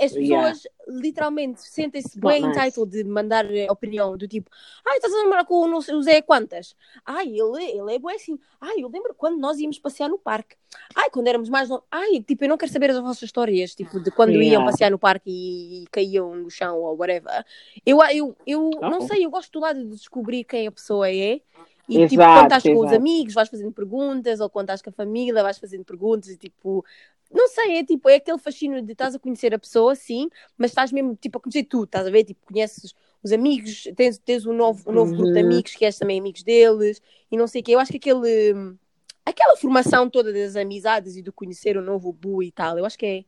[0.00, 0.52] As Yeah.
[0.54, 2.58] pessoas literalmente sentem-se bem nice.
[2.60, 4.50] entitled de mandar eh, opinião do tipo,
[4.86, 6.74] ai, estás a namorar com o não Zé quantas?
[7.04, 8.38] Ai, ele, ele é bom assim.
[8.58, 10.56] Ai, eu lembro quando nós íamos passear no parque.
[10.94, 11.84] Ai, quando éramos mais novos.
[11.90, 14.54] Ai, tipo, eu não quero saber as vossas histórias, tipo, de quando Yeah.
[14.54, 17.44] iam passear no parque e, e caíam no chão ou whatever.
[17.84, 19.06] Eu, eu, eu não Oh.
[19.06, 21.40] sei, eu gosto do lado de descobrir quem a pessoa é.
[21.88, 24.90] E tipo, Exato, quando estás com os amigos, vais fazendo perguntas, ou quando estás com
[24.90, 26.84] a família, vais fazendo perguntas e tipo,
[27.30, 30.70] não sei, é tipo, é aquele fascínio de estás a conhecer a pessoa, sim, mas
[30.70, 32.24] estás mesmo tipo a conhecer tu, estás a ver?
[32.24, 35.46] Tipo, conheces os amigos, tens, tens um novo, um novo grupo de Uhum.
[35.46, 37.72] amigos que és também amigos deles e não sei o quê.
[37.74, 38.76] Eu acho que aquele
[39.24, 42.96] aquela formação toda das amizades e do conhecer o novo Bu e tal, eu acho
[42.96, 43.18] que é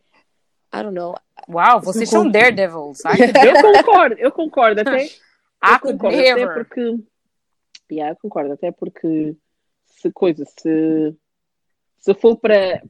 [0.73, 1.17] I don't know.
[1.49, 3.01] Uau, vocês são daredevils.
[3.45, 5.07] Eu concordo, eu concordo, até...
[5.07, 5.11] I
[5.63, 6.99] Eu concordo, até porque.
[7.91, 9.35] Yeah, eu concordo, até porque
[9.87, 11.17] se coisa, se,
[11.99, 12.83] se for para,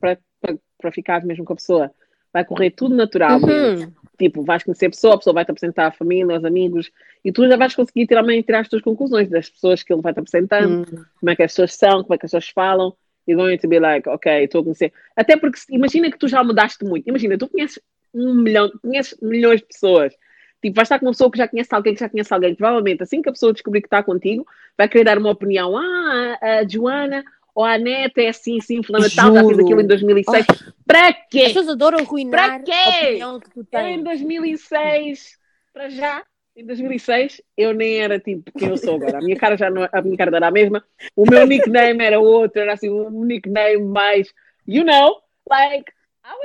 [0.79, 1.91] para, ficar mesmo com a pessoa,
[2.33, 3.85] vai correr tudo naturalmente.
[3.85, 3.93] Uhum.
[4.19, 6.91] Tipo, vais conhecer a pessoa, a pessoa vai-te apresentar a família, os amigos,
[7.25, 10.19] e tu já vais conseguir também tirar as tuas conclusões das pessoas que ele vai-te
[10.19, 11.05] apresentando, Uhum.
[11.21, 12.95] como é que as pessoas são, como é que as pessoas falam,
[13.27, 14.93] e going to be like, ok, estou a conhecer.
[15.15, 17.07] Até porque imagina que tu já mudaste muito.
[17.07, 17.79] Imagina, tu conheces
[18.15, 20.15] um milhão, conheces milhões de pessoas.
[20.63, 22.55] Tipo, vais estar com uma pessoa que já conhece alguém, que já conhece alguém.
[22.55, 25.77] Provavelmente, assim que a pessoa descobrir que está contigo, vai querer dar uma opinião.
[25.77, 27.23] Ah, a Joana
[27.59, 29.65] ou a neta é assim, assim, fulana tal, já fez Juro.
[29.65, 30.47] aquilo em 2006.
[30.87, 31.43] Para As quê?
[31.45, 32.71] pessoas adoram arruinar Pra quê?
[32.73, 33.99] a opinião que tu Eu tens.
[33.99, 35.39] em 2006,
[35.73, 36.23] para já,
[36.57, 39.19] em 2006, eu nem era tipo quem eu sou agora.
[39.19, 40.85] A minha cara já não, a minha cara não era a mesma.
[41.17, 44.33] O meu nickname era outro, era assim um nickname mais,
[44.67, 45.17] you know,
[45.51, 45.91] like,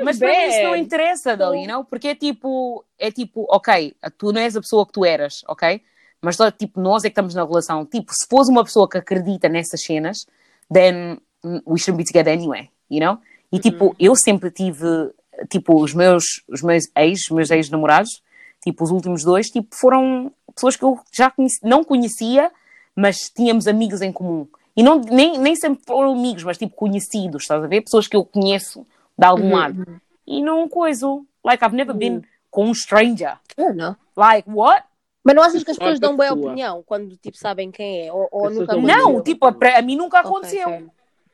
[0.04, 0.82] Mas para mim isso não bad.
[0.84, 1.84] interessa, you know?
[1.86, 5.80] Porque é tipo, é tipo, ok, tu não és a pessoa que tu eras, ok?
[6.22, 7.86] Mas só, tipo, nós é que estamos na relação.
[7.86, 10.26] Tipo, se fores uma pessoa que acredita nessas cenas,
[10.72, 11.20] then
[11.66, 13.18] we shouldn't be together anyway, you know?
[13.52, 15.12] E tipo, eu sempre tive,
[15.50, 18.22] tipo, os meus, os meus ex, os meus ex-namorados,
[18.64, 22.52] tipo, os últimos dois, tipo, foram pessoas que eu já conheci, não conhecia,
[22.96, 24.48] mas tínhamos amigos em comum.
[24.76, 27.82] E não, nem, nem sempre foram amigos, mas tipo, conhecidos, estás a ver?
[27.82, 28.86] Pessoas que eu conheço
[29.18, 30.02] de algum Uhum, lado.
[30.26, 31.26] E não coiso.
[31.44, 33.38] Like, I've never been com um stranger.
[33.56, 33.96] Eu não.
[34.16, 34.84] Like, what?
[35.24, 38.14] Mas não achas que as pessoas dão boa opinião quando tipo, sabem quem é?
[38.14, 38.76] Ou, ou nunca?
[38.76, 40.68] Não, tipo, a, a mim nunca aconteceu.
[40.70, 40.86] fair.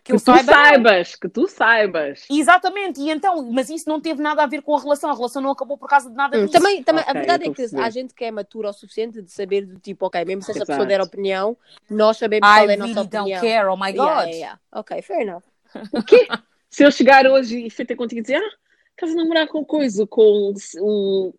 [0.04, 0.64] que Que tu saiba, não.
[0.64, 2.26] saibas, que tu saibas.
[2.30, 5.10] Exatamente, e então, mas isso não teve nada a ver com a relação.
[5.10, 6.54] A relação não acabou por causa de nada Hum, disso.
[6.54, 9.22] também, também, a Ok, verdade é que a há gente que é matura o suficiente
[9.22, 10.72] de saber do tipo, ok, mesmo se essa Exato.
[10.72, 11.58] pessoa der opinião,
[11.90, 13.42] nós sabemos I qual é a really nossa don't opinião.
[13.42, 14.06] care, oh my God.
[14.06, 14.60] Yeah, yeah, yeah.
[14.72, 15.44] Ok, fair enough.
[16.70, 18.52] Se eu chegar hoje e ter contigo e dizer, ah,
[18.92, 21.34] estás a namorar com coisa, com um,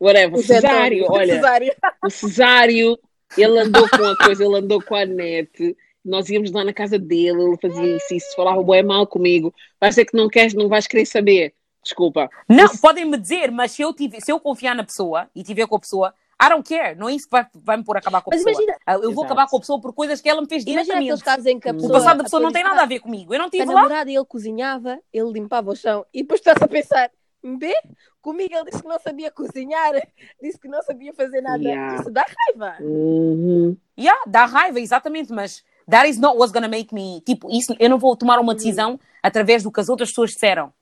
[0.00, 1.74] whatever, O Cesário, olha, Cesário.
[2.04, 2.98] o Cesário,
[3.36, 6.98] ele andou com a coisa, ele andou com a net, nós íamos lá na casa
[6.98, 10.68] dele, ele fazia isso, isso falava bem mal comigo, vai ser que não queres, não
[10.68, 12.30] vais querer saber, desculpa.
[12.48, 15.76] Não, podem-me dizer, mas se eu, tive, se eu confiar na pessoa e tiver com
[15.76, 16.94] a pessoa, I don't care.
[16.98, 18.62] Não é isso que vai, vai me pôr a acabar com a Mas pessoa.
[18.62, 19.24] imagina- Ah, eu vou Exato.
[19.24, 21.08] acabar com a pessoa por coisas que ela me fez Imagina diretamente.
[21.10, 21.90] aqueles casos em que a O pessoa.
[21.90, 23.32] O passado da a pessoa não tem nada a "Ah, ver comigo.
[23.32, 23.72] Eu não A estive lá.
[23.74, 27.10] namorada ele cozinhava, ele limpava o chão e depois estás a pensar,
[27.56, 27.72] B,
[28.20, 29.92] comigo ele disse que não sabia cozinhar,
[30.42, 31.62] disse que não sabia fazer nada.
[31.62, 32.00] Yeah.
[32.00, 32.76] Isso dá raiva.
[32.82, 33.76] Uhum.
[33.98, 37.20] Yeah, dá raiva, exatamente, mas that is not what's gonna make me.
[37.20, 38.42] Tipo, isso, eu não vou tomar Uhum.
[38.44, 40.72] uma decisão através do que as outras pessoas disseram.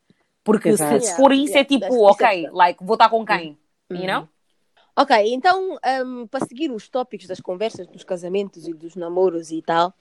[0.42, 1.05] Porque se, Exato.
[1.05, 3.59] se for isso, Yeah, é tipo, é ok, like, vou estar com quem?
[3.90, 4.29] You know?
[4.96, 9.61] Ok, então, um, para seguir os tópicos das conversas, dos casamentos e dos namoros e
[9.61, 9.92] tal,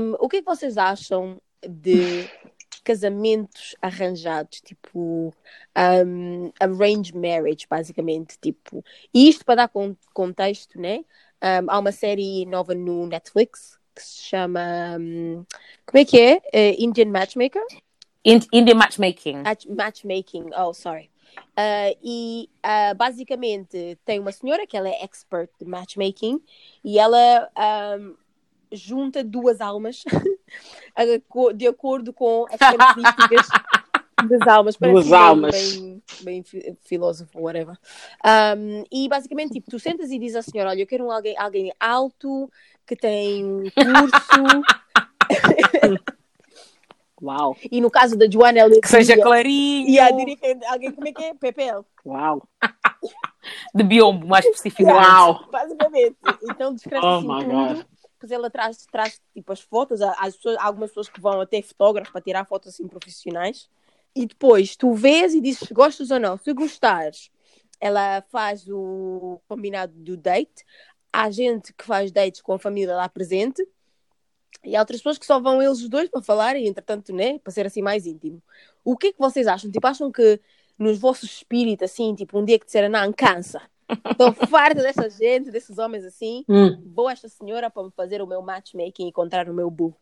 [0.00, 1.36] um, o que é que vocês acham
[1.68, 2.26] de
[2.86, 5.34] casamentos arranjados, tipo
[5.76, 11.04] um, arranged marriage, basicamente, tipo, e isto para dar con- contexto, né?
[11.42, 14.60] Um, há uma série nova no Netflix que se chama,
[15.00, 15.44] um,
[15.84, 16.40] como é que é?
[16.52, 17.62] Eh, Indian Matchmaker?
[18.24, 19.42] In- Indian matchmaking.
[19.42, 21.10] Match- matchmaking, oh, sorry.
[21.58, 26.40] Uh, e uh, basicamente tem uma senhora que ela é expert de matchmaking
[26.84, 27.50] e ela
[27.98, 28.14] um,
[28.72, 30.04] junta duas almas
[31.54, 33.48] de acordo com as características
[34.28, 34.76] das almas.
[34.76, 35.72] Duas bem- almas.
[35.76, 37.76] Bem, bem fi- filósofo, whatever.
[38.24, 41.36] Um, e basicamente, tipo, tu sentas e dizes à senhora: Olha, eu quero um alguém,
[41.38, 42.50] alguém alto
[42.86, 44.62] que tem curso.
[47.22, 51.08] Uau, e no caso da Joana, ela Que seja clarinho, E a dirigente, alguém, como
[51.08, 51.32] é que é?
[51.34, 51.82] PPL.
[52.04, 52.46] uau,
[53.74, 55.02] de biombo, mais especificamente.
[55.02, 55.48] uau.
[55.50, 56.16] Basicamente.
[56.42, 57.86] Então descreve Oh assim my tudo.
[58.30, 62.20] Ela traz, traz tipo as fotos, as pessoas, algumas pessoas que vão até fotógrafo para
[62.20, 63.68] tirar fotos assim profissionais.
[64.14, 66.38] E depois tu vês e dizes se gostas ou não.
[66.38, 67.30] Se gostares,
[67.80, 70.64] ela faz o combinado do date.
[71.12, 73.66] Há gente que faz dates com a família lá presente.
[74.64, 77.38] E há outras pessoas que só vão eles os dois para falar e, entretanto, né,
[77.38, 78.42] para ser assim mais íntimo.
[78.84, 79.70] O que é que vocês acham?
[79.70, 80.40] Tipo, acham que
[80.78, 83.60] nos vossos espíritos, assim, tipo, um dia que disseram, não, cansa.
[84.10, 86.44] Estou farta dessa gente, desses homens assim.
[86.48, 86.82] Hum.
[86.94, 89.94] Vou a esta senhora para me fazer o meu matchmaking e encontrar o meu boo.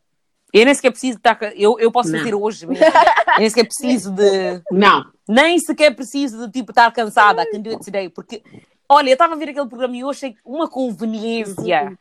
[0.53, 1.35] Eu nem sequer preciso estar.
[1.35, 2.19] ca- Eu, eu posso Não.
[2.19, 2.83] fazer hoje mesmo.
[2.85, 4.61] Eu nem sequer preciso de.
[4.71, 7.43] Não, Nem sequer preciso de tipo estar cansada.
[7.43, 8.09] I can do it today.
[8.09, 8.41] Porque,
[8.87, 11.97] olha, eu estava a ver aquele programa e eu achei uma conveniência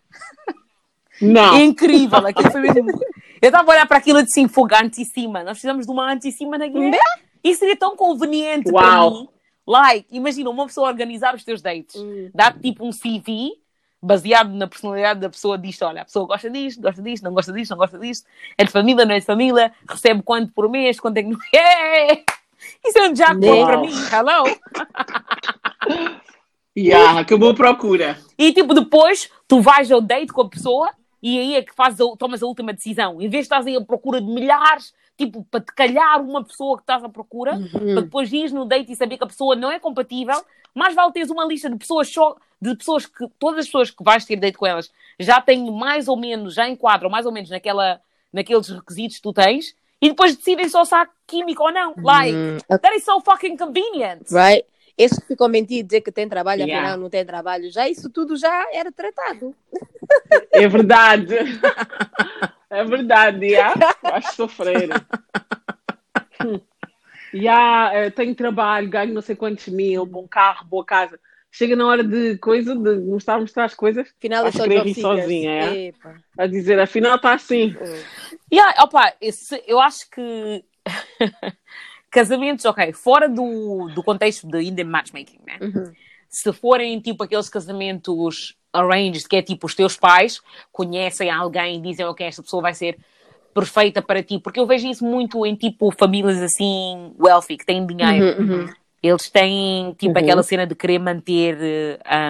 [1.21, 1.59] não.
[1.61, 2.27] incrível.
[2.27, 2.91] Aquilo foi mesmo.
[3.43, 5.41] Eu estava a olhar para aquilo assim, fogo anti-cima.
[5.43, 6.99] Nós precisamos de uma anti-cima na guerra.
[7.43, 9.11] Isso seria tão conveniente para Uau.
[9.11, 9.29] mim.
[9.67, 12.31] Like, imagina uma pessoa organizar os teus dates, Hum.
[12.35, 13.53] dar tipo um CV
[14.03, 17.53] baseado na personalidade da pessoa, diz: olha, a pessoa gosta disto, gosta disto, não gosta
[17.53, 18.27] disto, não gosta disto,
[18.59, 21.39] é de família, não é de família, recebe quanto por mês, quanto é que não
[21.55, 22.23] é.
[22.87, 24.45] Isso é um jackpot para mim, hello.
[26.77, 28.19] Yeah, acabou a procura.
[28.37, 30.91] E tipo, depois tu vais ao date com a pessoa
[31.23, 33.15] e aí é que fazes tomas a última decisão.
[33.21, 36.77] Em vez de estás aí à procura de milhares, tipo, para te calhar uma pessoa
[36.77, 37.59] que estás à procura,
[37.93, 40.43] para depois ires no date e saber que a pessoa não é compatível,
[40.75, 44.03] mais vale teres uma lista de pessoas só, de pessoas que, todas as pessoas que
[44.03, 47.49] vais ter date com elas já têm mais ou menos, já enquadram mais ou menos
[47.51, 48.01] naquela,
[48.33, 51.95] naqueles requisitos que tu tens, e depois decidem só se há química ou não.
[52.03, 54.29] Like, Hum, that is so fucking convenient.
[54.31, 54.67] Right?
[54.99, 56.83] Esse que ficou mentindo dizer que tem trabalho, Yeah.
[56.83, 57.71] afinal não tem trabalho.
[57.71, 59.55] Já isso tudo já era tratado.
[60.53, 61.35] É verdade.
[62.75, 63.75] É verdade, já.
[64.03, 64.89] Vais sofrer.
[67.33, 71.19] Já, eh, tenho trabalho, ganho não sei quantos mil, bom carro, boa casa.
[71.51, 75.51] Chega na hora de coisa, de mostrar, mostrar as coisas, Afinal, eu sou rir sozinha,
[75.51, 75.75] é?
[75.87, 76.17] Epa.
[76.39, 77.75] a dizer, afinal está assim.
[78.53, 80.65] Yeah, opa, esse- eu acho que
[82.11, 85.59] casamentos, ok, fora do, do contexto de Indian matchmaking, né?
[85.61, 85.93] Uhum.
[86.35, 90.41] Se forem tipo aqueles casamentos arranged, que é tipo os teus pais
[90.73, 92.99] conhecem alguém e dizem, ok, esta pessoa vai ser
[93.55, 97.87] perfeita para ti, porque eu vejo isso muito em tipo famílias assim wealthy, que têm
[97.87, 98.37] dinheiro.
[98.43, 98.73] Uhum, uhum.
[99.01, 100.25] Eles têm tipo Uhum.
[100.25, 101.57] aquela cena de querer manter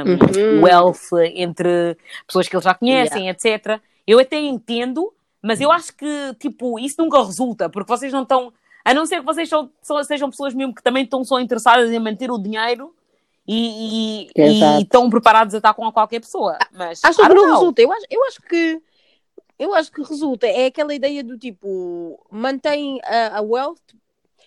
[0.04, 0.62] um, Uhum.
[0.64, 3.80] wealth entre pessoas que eles já conhecem, etc.
[4.06, 8.52] Eu até entendo, mas eu acho que tipo isso nunca resulta, porque vocês não estão,
[8.84, 11.90] a não ser que vocês são- são- sejam pessoas mesmo que também estão só interessadas
[11.90, 12.94] em manter o dinheiro
[13.46, 16.58] e, e- e estão preparados a estar com qualquer pessoa.
[16.72, 17.54] Mas Acho que não know.
[17.54, 17.82] resulta.
[17.82, 18.82] Eu acho, eu acho que
[19.58, 20.46] eu acho que resulta.
[20.46, 23.80] É aquela ideia do tipo mantém a, a wealth.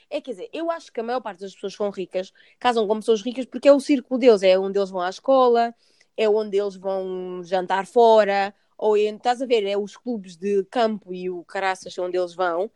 [0.09, 2.87] É quer dizer, eu acho que a maior parte das pessoas que são ricas casam
[2.87, 5.75] com pessoas ricas porque é o círculo deles, é onde eles vão à escola,
[6.15, 10.63] é onde eles vão jantar fora, ou é, estás a ver, é os clubes de
[10.71, 12.71] campo e o caraças onde eles vão.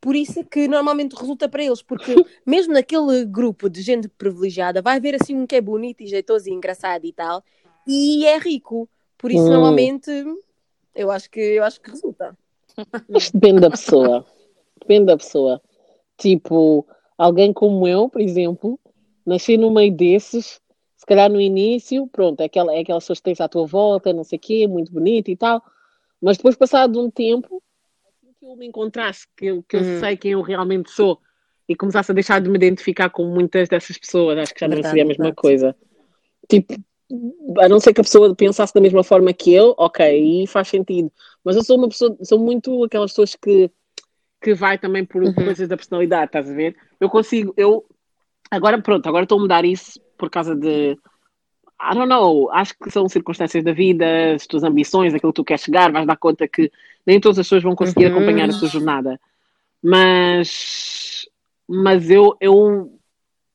[0.00, 2.14] Por isso é que normalmente resulta para eles, porque
[2.46, 6.48] mesmo naquele grupo de gente privilegiada vai haver assim um que é bonito e jeitoso
[6.48, 7.42] e engraçado e tal,
[7.86, 8.88] e é rico.
[9.18, 9.50] Por isso, Hum.
[9.50, 10.10] normalmente,
[10.94, 12.36] eu acho que eu acho que resulta.
[13.10, 14.24] Isto depende da pessoa.
[14.80, 15.60] Depende da pessoa.
[16.16, 16.86] Tipo,
[17.18, 18.80] alguém como eu, por exemplo,
[19.26, 20.60] nasci no meio desses,
[20.96, 24.12] se calhar no início, pronto, é, aquela, é aquelas pessoas que tens à tua volta,
[24.12, 25.62] não sei o quê, muito bonito e tal,
[26.20, 27.62] mas depois, passado um tempo,
[28.40, 30.00] que eu me encontrasse, que eu, que eu Uhum.
[30.00, 31.20] sei quem eu realmente sou,
[31.68, 34.74] e começasse a deixar de me identificar com muitas dessas pessoas, acho que já não
[34.76, 35.42] Verdade, seria a mesma verdade.
[35.42, 35.76] coisa.
[36.48, 36.74] Tipo,
[37.58, 40.68] a não ser que a pessoa pensasse da mesma forma que eu, ok, aí faz
[40.68, 41.12] sentido.
[41.44, 43.70] Mas eu sou uma pessoa, sou muito aquelas pessoas que,
[44.42, 45.32] que vai também por Uhum.
[45.32, 46.74] coisas da personalidade, estás a ver?
[46.98, 47.84] Eu consigo, eu
[48.50, 50.96] agora pronto, agora estou a mudar isso por causa de
[51.82, 55.44] I don't know, acho que são circunstâncias da vida, as tuas ambições, aquilo que tu
[55.44, 56.70] queres chegar, vais dar conta que
[57.06, 58.10] nem todas as pessoas vão conseguir Uhum.
[58.18, 59.20] acompanhar a tua jornada.
[59.82, 61.26] Mas
[61.68, 62.98] mas eu eu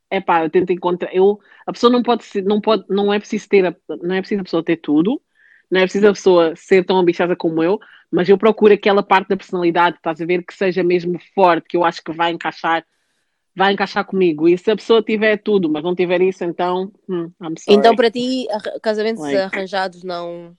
[0.09, 3.19] é pá, eu tento encontrar, eu a pessoa não pode ser, não pode, não é
[3.19, 5.21] preciso ter, a- não é preciso a pessoa ter tudo,
[5.69, 7.79] não é preciso a pessoa ser tão ambiciosa como eu,
[8.11, 11.75] mas eu procuro aquela parte da personalidade, estás a ver, que seja mesmo forte, que
[11.77, 12.85] eu acho que vai encaixar,
[13.55, 14.47] vai encaixar comigo.
[14.49, 17.31] E se a pessoa tiver tudo, mas não tiver isso, então, hum.
[17.67, 18.47] Então, para ti,
[18.81, 19.37] casamentos Like.
[19.55, 20.55] arranjados não.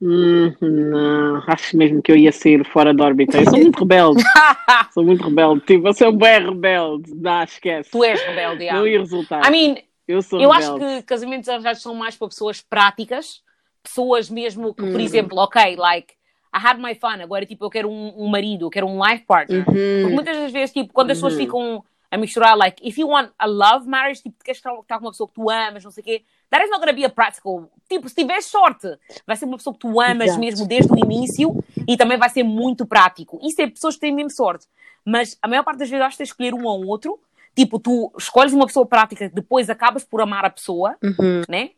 [0.00, 3.38] Hum, não, acho mesmo que eu ia sair fora da órbita.
[3.38, 4.22] Eu sou muito rebelde,
[4.92, 5.60] sou muito rebelde.
[5.64, 7.14] Tipo, eu sou bem rebelde.
[7.14, 7.90] Não, esquece.
[7.90, 8.78] Tu és rebelde, yeah.
[8.78, 9.46] Não ia resultar.
[9.46, 9.76] I mean,
[10.06, 13.40] eu sou Eu acho que casamentos arranjados são mais para pessoas práticas,
[13.82, 15.04] pessoas mesmo que, por Hum.
[15.04, 16.12] exemplo, ok, like,
[16.56, 19.24] I had my fun, agora tipo, eu quero um, um marido, eu quero um life
[19.26, 19.64] partner.
[19.64, 20.14] Porque Uhum.
[20.14, 21.38] muitas das vezes, tipo, quando as pessoas Uhum.
[21.40, 25.10] ficam a misturar, like, if you want a love marriage, tipo, queres estar com uma
[25.10, 27.68] pessoa que tu amas, não sei o quê, that is not gonna be a practical.
[27.88, 28.88] Tipo, se tiveres sorte,
[29.26, 30.40] vai ser uma pessoa que tu amas Exato.
[30.40, 33.38] mesmo desde o início e também vai ser muito prático.
[33.42, 34.66] Isso é pessoas que têm mesmo sorte.
[35.04, 37.20] Mas a maior parte das vezes acho que tens escolher um ou outro.
[37.54, 41.42] Tipo, tu escolhes uma pessoa prática, depois acabas por amar a pessoa, Uhum.
[41.48, 41.70] né?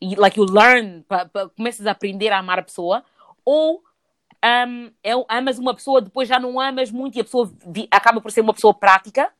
[0.00, 3.04] E like you learn, pa, pa, começas a aprender a amar a pessoa,
[3.44, 3.82] ou
[4.44, 8.20] um, é, amas uma pessoa, depois já não amas muito e a pessoa vi- acaba
[8.20, 9.30] por ser uma pessoa prática.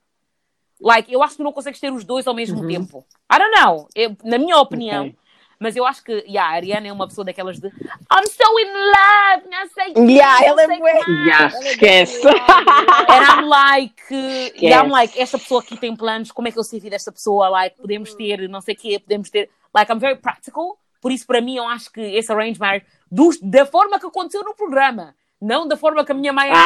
[0.80, 2.68] Like, eu acho que tu não consegues ter os dois ao mesmo Uhum.
[2.68, 3.06] tempo.
[3.32, 3.88] I don't know.
[3.94, 5.16] Eu- na minha opinião, Ok.
[5.58, 8.72] mas eu acho que yeah, a Ariana é uma pessoa daquelas de I'm so in
[8.72, 12.26] love, não sei o quê, Yeah, ela é sei bué- que mais." Já, esquece.
[12.28, 14.90] And I'm like, e I'm Yes.
[14.90, 17.48] like, esta pessoa aqui tem planos, como é que eu vida desta pessoa?
[17.50, 19.50] Like, podemos ter, não sei o quê, podemos ter.
[19.74, 20.78] Like, I'm very practical.
[21.00, 24.42] Por isso, para mim, eu acho que esse arrange marriage, dos- da forma que aconteceu
[24.44, 26.60] no programa, não da forma que a minha mãe acha,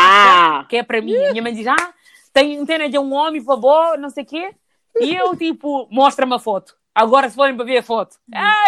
[0.61, 0.67] Ah!
[0.69, 1.17] que é para mim.
[1.17, 1.95] A minha mãe diz, ah,
[2.33, 4.55] tem antena de um homem, por favor, não sei o quê.
[5.01, 6.77] E eu, tipo, mostra-me a foto.
[6.95, 8.17] Agora, se forem para ver a foto,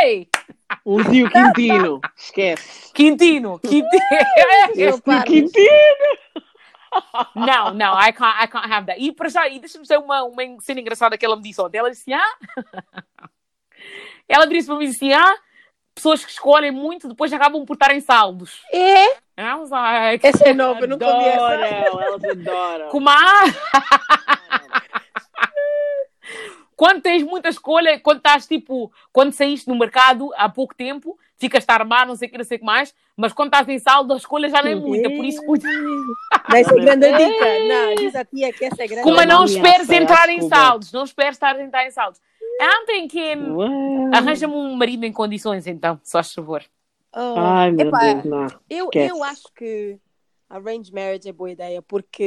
[0.04, 0.28] ei,
[0.84, 2.00] Um tio Quintino.
[2.16, 2.92] Esquece.
[2.92, 3.88] Quintino, Quintino.
[4.74, 5.22] Esse tio.
[5.24, 6.16] Quintino.
[7.34, 9.00] Não, não, I can't, I can't have that.
[9.00, 11.78] E para já, e deixa-me dizer uma, uma cena engraçada que ela me disse ontem.
[11.78, 12.36] Ela disse, ah,
[14.28, 15.34] ela disse para mim assim, ah,
[15.96, 18.62] pessoas que escolhem muito depois acabam por estar em saldos.
[18.72, 19.26] É?
[19.38, 21.54] Was like, Essa é nova, eu nunca ouvi essa.
[21.54, 23.08] Adoram, elas adoram.
[23.08, 23.44] há?
[26.76, 31.64] Quando tens muita escolha, quando estás tipo, quando saíste no mercado há pouco tempo, ficas
[31.66, 33.78] a armar, não sei o que, não sei o que mais, mas quando estás em
[33.78, 35.66] saldo, a escolha já não é muita, por isso cuida.
[35.66, 37.58] Não, essa é grande dica.
[37.66, 40.46] Não, diz a tia que essa é grande Como é não esperes é entrar em
[40.46, 42.20] saldos, não esperes estar a entrar em saldos.
[42.60, 44.10] I'm thinking, Uau.
[44.14, 46.62] arranja-me um marido em condições então, só faz favor.
[47.14, 48.46] Oh, Ai, meu epá, Deus, não.
[48.68, 49.10] Eu, Esquece.
[49.10, 49.98] eu acho que
[50.48, 52.22] arranged marriage é boa ideia, porque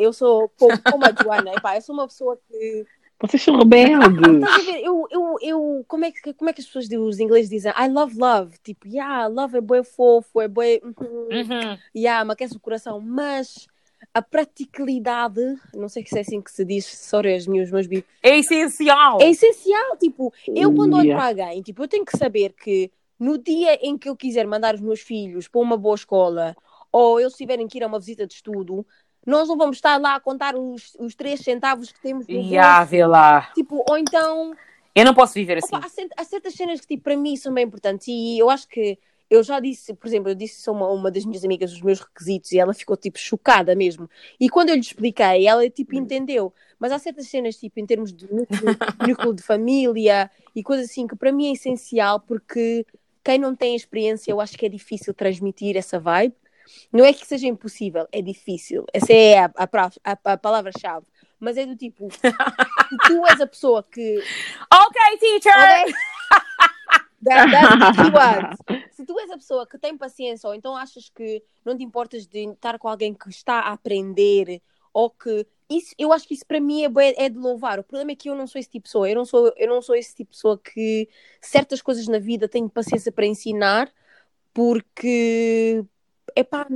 [0.00, 2.86] eu sou como, como a Joana, epá, eu sou uma pessoa que.
[3.20, 4.42] Vocês são rebeldes.
[4.82, 7.72] Eu, eu, eu, como, é que, como é que as pessoas, os ingleses dizem?
[7.72, 8.58] I love love.
[8.62, 11.78] Tipo, yeah, love é bué fofo, é uhum, Uhum.
[11.96, 13.66] yeah, me aquece o coração, mas
[14.14, 15.40] a praticalidade,
[15.74, 18.38] não sei se é assim que se diz, sorry, as minhas, os meus bicos, É
[18.38, 19.18] essencial.
[19.20, 19.96] é essencial.
[19.96, 21.32] Tipo, eu quando olho Yeah.
[21.34, 24.74] para alguém, tipo, eu tenho que saber que no dia em que eu quiser mandar
[24.74, 26.56] os meus filhos para uma boa escola
[26.92, 28.86] ou eles tiverem que ir a uma visita de estudo,
[29.26, 32.56] nós não vamos estar lá a contar os, os três centavos que temos no E
[32.56, 32.90] ah, bolso.
[32.90, 33.50] vê lá.
[33.54, 34.54] Tipo, ou então,
[34.94, 35.74] Eu não posso viver assim.
[35.74, 38.68] opa, há, há certas cenas que tipo, para mim são bem importantes e eu acho
[38.68, 38.96] que
[39.34, 41.80] eu já disse, por exemplo, eu disse isso a uma, uma das minhas amigas os
[41.82, 44.08] meus requisitos e ela ficou tipo chocada mesmo.
[44.38, 46.52] E quando eu lhe expliquei, ela tipo entendeu.
[46.78, 48.76] Mas há certas cenas, tipo, em termos de núcleo,
[49.06, 52.84] núcleo de família e coisas assim, que para mim é essencial porque
[53.22, 56.34] quem não tem experiência, eu acho que é difícil transmitir essa vibe.
[56.92, 58.84] Não é que seja impossível, é difícil.
[58.92, 59.68] Essa é a, a,
[60.04, 61.06] a- a palavra-chave.
[61.40, 62.08] Mas é do tipo,
[63.06, 64.22] tu és a pessoa que
[64.72, 65.52] Ok, teacher!
[65.84, 65.94] Ok?
[67.24, 68.58] That, that's.
[68.92, 72.26] Se tu és a pessoa que tem paciência, ou então achas que não te importas
[72.26, 74.62] de estar com alguém que está a aprender,
[74.92, 75.46] ou que.
[75.68, 77.78] Isso, eu acho que isso para mim é, é de louvar.
[77.78, 79.08] O problema é que eu não sou esse tipo de pessoa.
[79.08, 81.08] Eu não sou, eu não sou esse tipo de pessoa que
[81.40, 83.90] certas coisas na vida tenho paciência para ensinar,
[84.52, 85.84] porque.
[86.36, 86.66] Epá,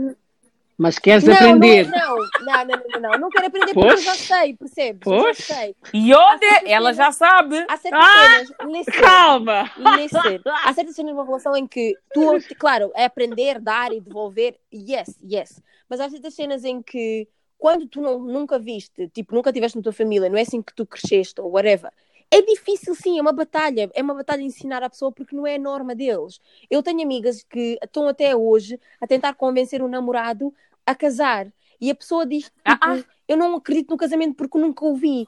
[0.78, 1.88] Mas queres não, aprender?
[1.88, 5.04] Não, não, não, não, não, não, não quero aprender porque eu já sei, percebes?
[5.04, 5.74] Eu já sei.
[5.92, 6.46] E onde?
[6.66, 7.56] Ela já sabe.
[7.68, 8.44] Há certas Ah!
[8.62, 8.86] cenas.
[8.86, 9.70] Calma!
[9.96, 14.56] Listen, há certas cenas numa relação em que tu, claro, é aprender, dar e devolver,
[14.72, 15.60] yes, yes.
[15.88, 17.26] Mas há certas cenas em que
[17.58, 20.72] quando tu não, nunca viste, tipo, nunca tiveste na tua família, não é assim que
[20.72, 21.90] tu cresceste ou whatever.
[22.30, 23.90] É difícil, sim, é uma batalha.
[23.94, 26.38] É uma batalha ensinar à pessoa porque não é a norma deles.
[26.70, 30.52] Eu tenho amigas que estão até hoje a tentar convencer o namorado
[30.90, 31.52] a casar.
[31.80, 33.04] E a pessoa diz, tipo, Ah, ah.
[33.26, 35.26] eu não acredito no casamento porque nunca o vi.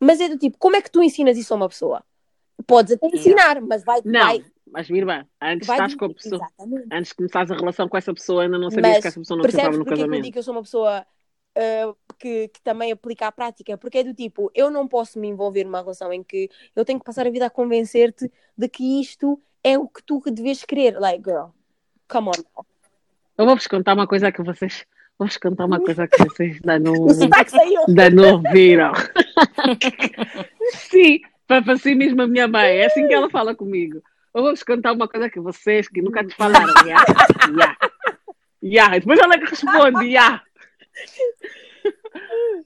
[0.00, 2.02] Mas é do tipo, como é que tu ensinas isso a uma pessoa?
[2.66, 4.00] Podes até ensinar, mas vai...
[4.04, 6.88] Não, vai, mas minha irmã, antes vai estás com a pessoa, Exatamente.
[6.92, 9.36] antes de começares a relação com essa pessoa, ainda não sabias Mas que essa pessoa
[9.36, 10.22] não precisava no porque é que eu casamento.
[10.24, 11.06] digo que eu sou uma pessoa
[11.54, 13.76] ah, que, que também aplica à prática?
[13.76, 16.98] Porque é do tipo, eu não posso me envolver numa relação em que eu tenho
[16.98, 20.98] que passar a vida a convencer-te de que isto é o que tu deves querer.
[20.98, 21.48] Like, girl,
[22.08, 22.64] come on.
[23.36, 24.86] Eu vou-vos contar uma coisa que vocês.
[25.18, 27.06] Vou-vos contar uma coisa que vocês ainda não,
[27.88, 28.92] ainda não ouviram.
[30.90, 32.78] Sim, para si mesmo a minha mãe.
[32.78, 34.02] É assim que ela fala comigo.
[34.34, 36.72] Eu vou-vos contar uma coisa que vocês que nunca te falaram.
[36.86, 37.04] Ya,
[37.58, 37.76] ya,
[38.62, 38.88] ya.
[38.98, 40.42] Depois ela que responde, ya.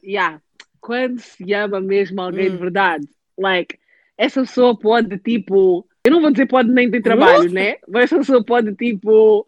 [0.03, 0.41] Ya.
[0.81, 2.61] Quando se ama mesmo alguém de Hum.
[2.61, 3.77] verdade, like,
[4.17, 7.77] essa pessoa pode, tipo, eu não vou dizer pode nem ter trabalho, né?
[7.89, 9.47] Mas essa pessoa pode, tipo,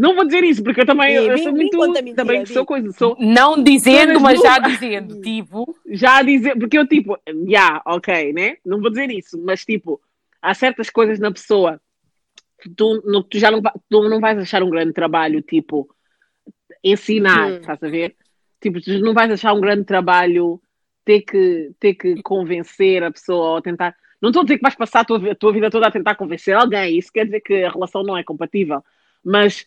[0.00, 2.54] não vou dizer isso, porque eu também Ih, eu vim- sou muito, mentira, também vim.
[2.54, 5.16] sou coisa, sou, Não dizendo, Todas mas já dizendo.
[5.22, 8.56] Tipo, já dizer, porque eu tipo, já, ok, né?
[8.64, 10.00] Não vou dizer isso, mas tipo,
[10.40, 11.80] há certas coisas na pessoa
[12.60, 15.88] que tu, no- tu já não, tu não vais achar um grande trabalho, tipo,
[16.82, 17.56] ensinar, Hum.
[17.56, 18.16] estás a ver?
[18.60, 20.60] Tipo, tu não vais achar um grande trabalho
[21.04, 23.94] ter que, ter que convencer a pessoa ou tentar.
[24.20, 26.14] Não estou a dizer que vais passar a tua, a tua vida toda a tentar
[26.14, 28.82] convencer alguém, isso quer dizer que a relação não é compatível,
[29.24, 29.66] mas.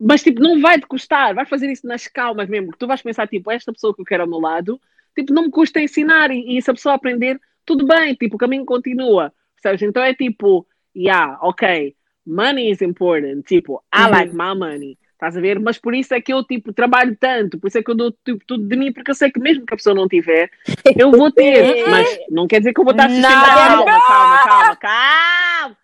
[0.00, 3.02] Mas, tipo, não vai te custar, vais fazer isso nas calmas mesmo, que tu vais
[3.02, 4.80] pensar, tipo, esta pessoa que eu quero ao meu lado,
[5.14, 6.30] tipo, não me custa ensinar.
[6.30, 9.82] E, e se a pessoa aprender, tudo bem, tipo, o caminho continua, percebes?
[9.82, 11.94] Então é tipo, yeah, ok,
[12.24, 14.10] money is important, tipo, I Uhum.
[14.10, 15.58] like my money, estás a ver?
[15.58, 18.12] Mas por isso é que eu, tipo, trabalho tanto, por isso é que eu dou
[18.24, 20.50] tipo, tudo de mim, porque eu sei que mesmo que a pessoa não tiver,
[20.96, 23.84] eu vou ter, mas não quer dizer que eu vou estar a sustentar, Não.
[23.84, 25.76] calma, calma, calma, calma,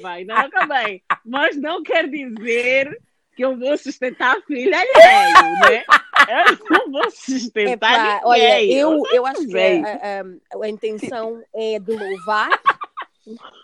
[0.00, 2.98] vai, não acabei, mas não quer dizer
[3.34, 5.84] que eu vou sustentar a filha alheio, né?
[6.28, 8.20] Eu não vou sustentar Epá, ninguém.
[8.24, 12.48] olha, eu, não eu acho que a, a- a intenção é de louvar.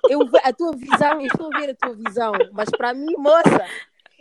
[0.08, 3.66] Eu, a tua visão, eu estou a ver a tua visão, mas para mim, moça,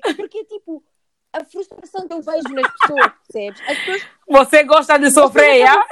[0.06, 0.84] é porque tipo,
[1.32, 3.62] a frustração que eu vejo nas pessoas, percebes?
[3.68, 5.86] As pessoas você gosta de sofrer, ah?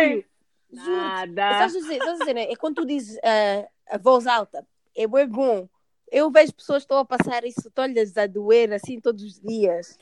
[0.00, 0.24] Ei!
[0.72, 0.96] Juro.
[0.96, 1.50] Nada.
[1.52, 2.50] Estás a dizer, estás a dizer, né?
[2.50, 4.66] É quando tu dizes ah, a voz alta,
[4.96, 5.68] é bem bom.
[6.10, 9.98] Eu vejo pessoas que estão a passar isso, estão-lhes a doer assim todos os dias.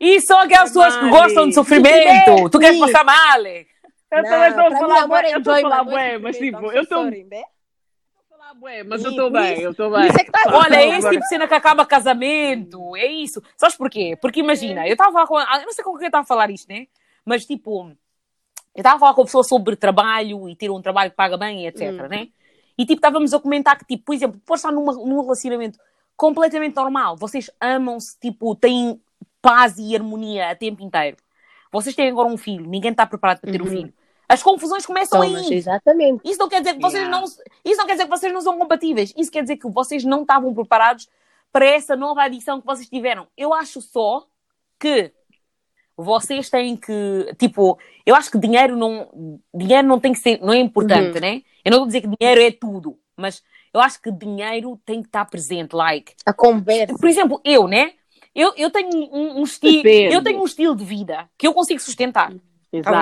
[0.00, 2.50] E são aquelas pessoas que gostam de sofrimento.
[2.50, 2.80] Tu queres Sim.
[2.84, 3.40] passar mal?
[3.46, 6.18] Eu Não, também estou a mim, falar bué, é eu estou a falar é bué,
[6.18, 9.62] mas tipo, I'm eu estou sorry, a falar bué, mas E eu estou bem, isso-
[9.62, 10.06] eu estou bem.
[10.08, 12.96] isso é que tá- Olha, é esse Agora- tipo de cena que acaba casamento.
[12.96, 13.42] É isso.
[13.56, 14.16] Sabes porquê?
[14.20, 15.38] Porque imagina, eu estava com.
[15.40, 16.86] Eu não sei com quem eu estava a falar isto, né?
[17.24, 17.96] Mas tipo, eu
[18.76, 21.66] estava a falar com a pessoa sobre trabalho e ter um trabalho que paga bem,
[21.66, 22.08] etc, Hum.
[22.08, 22.28] né?
[22.76, 25.78] E tipo, estávamos a comentar que, tipo, por exemplo, pode estar numa, num relacionamento
[26.16, 27.16] completamente normal.
[27.16, 29.00] Vocês amam-se, tipo, têm
[29.40, 31.16] paz e harmonia a tempo inteiro.
[31.70, 33.70] Vocês têm agora um filho, ninguém está preparado para ter um Uhum.
[33.70, 33.94] filho.
[34.28, 35.54] As confusões começam Tomas, aí.
[35.54, 36.20] exatamente.
[36.24, 37.18] Isso não quer dizer que vocês Yeah.
[37.20, 39.12] não, isso não quer dizer que vocês não são compatíveis.
[39.16, 41.08] Isso quer dizer que vocês não estavam preparados
[41.52, 43.26] para essa nova adição que vocês tiveram.
[43.36, 44.26] Eu acho só
[44.80, 45.12] que
[45.96, 50.52] vocês têm que, tipo, eu acho que dinheiro não, dinheiro não tem que ser, não
[50.52, 51.42] é importante, né?
[51.64, 53.42] Eu não vou dizer que dinheiro é tudo, mas
[53.72, 56.14] eu acho que dinheiro tem que estar presente, like.
[56.26, 56.94] A conversa.
[56.98, 57.92] Por exemplo, eu, né?
[58.34, 60.14] Eu, eu tenho um, um estilo, Depende.
[60.14, 62.32] eu tenho um estilo de vida que eu consigo sustentar.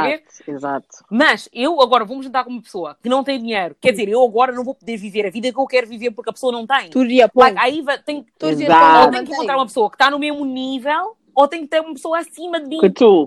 [0.03, 0.23] ver?
[0.47, 0.89] Exato, exato.
[1.11, 3.75] Mas eu agora vou-me juntar com uma pessoa que não tem dinheiro.
[3.81, 6.29] Quer dizer, eu agora não vou poder viver a vida que eu quero viver porque
[6.29, 6.91] a pessoa não tem.
[6.91, 9.23] Tu diria, pô, Like, aí vai, tem, tenho que tem.
[9.23, 12.61] encontrar uma pessoa que está no mesmo nível ou tenho que ter uma pessoa acima
[12.61, 12.79] de mim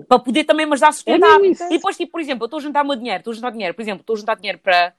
[0.08, 1.40] para poder também me ajudar a É sustentar.
[1.44, 1.64] isso.
[1.64, 3.50] e depois, tipo, por exemplo, eu estou a juntar o meu dinheiro, estou a juntar
[3.50, 4.92] dinheiro, por exemplo, estou a juntar dinheiro para.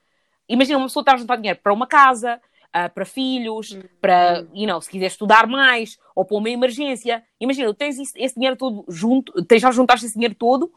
[0.50, 2.40] Imagina, uma pessoa está a juntar dinheiro para uma casa,
[2.72, 3.82] ah, para filhos, Hum.
[4.02, 7.24] para, you know, se quiser estudar mais ou para uma emergência.
[7.40, 10.72] Imagina, tens esse, esse dinheiro todo junto, tens já juntaste esse dinheiro todo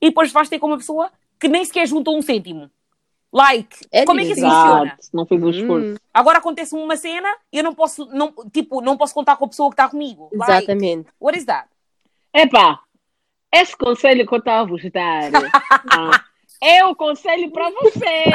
[0.00, 2.70] e depois vais ter com uma pessoa que nem sequer juntou um cêntimo.
[3.34, 4.98] Like, É como é que isso funciona?
[5.14, 5.86] Não fez um esforço.
[5.94, 9.46] Hum, Agora acontece uma cena e eu não posso, não, tipo, não posso contar com
[9.46, 10.28] a pessoa que está comigo.
[10.34, 11.08] Like, exatamente.
[11.18, 11.66] what is that?
[12.34, 12.80] Epá,
[13.52, 15.30] esse conselho que eu estava a vos dar
[15.92, 16.24] ah,
[16.62, 18.32] é o conselho para vocês.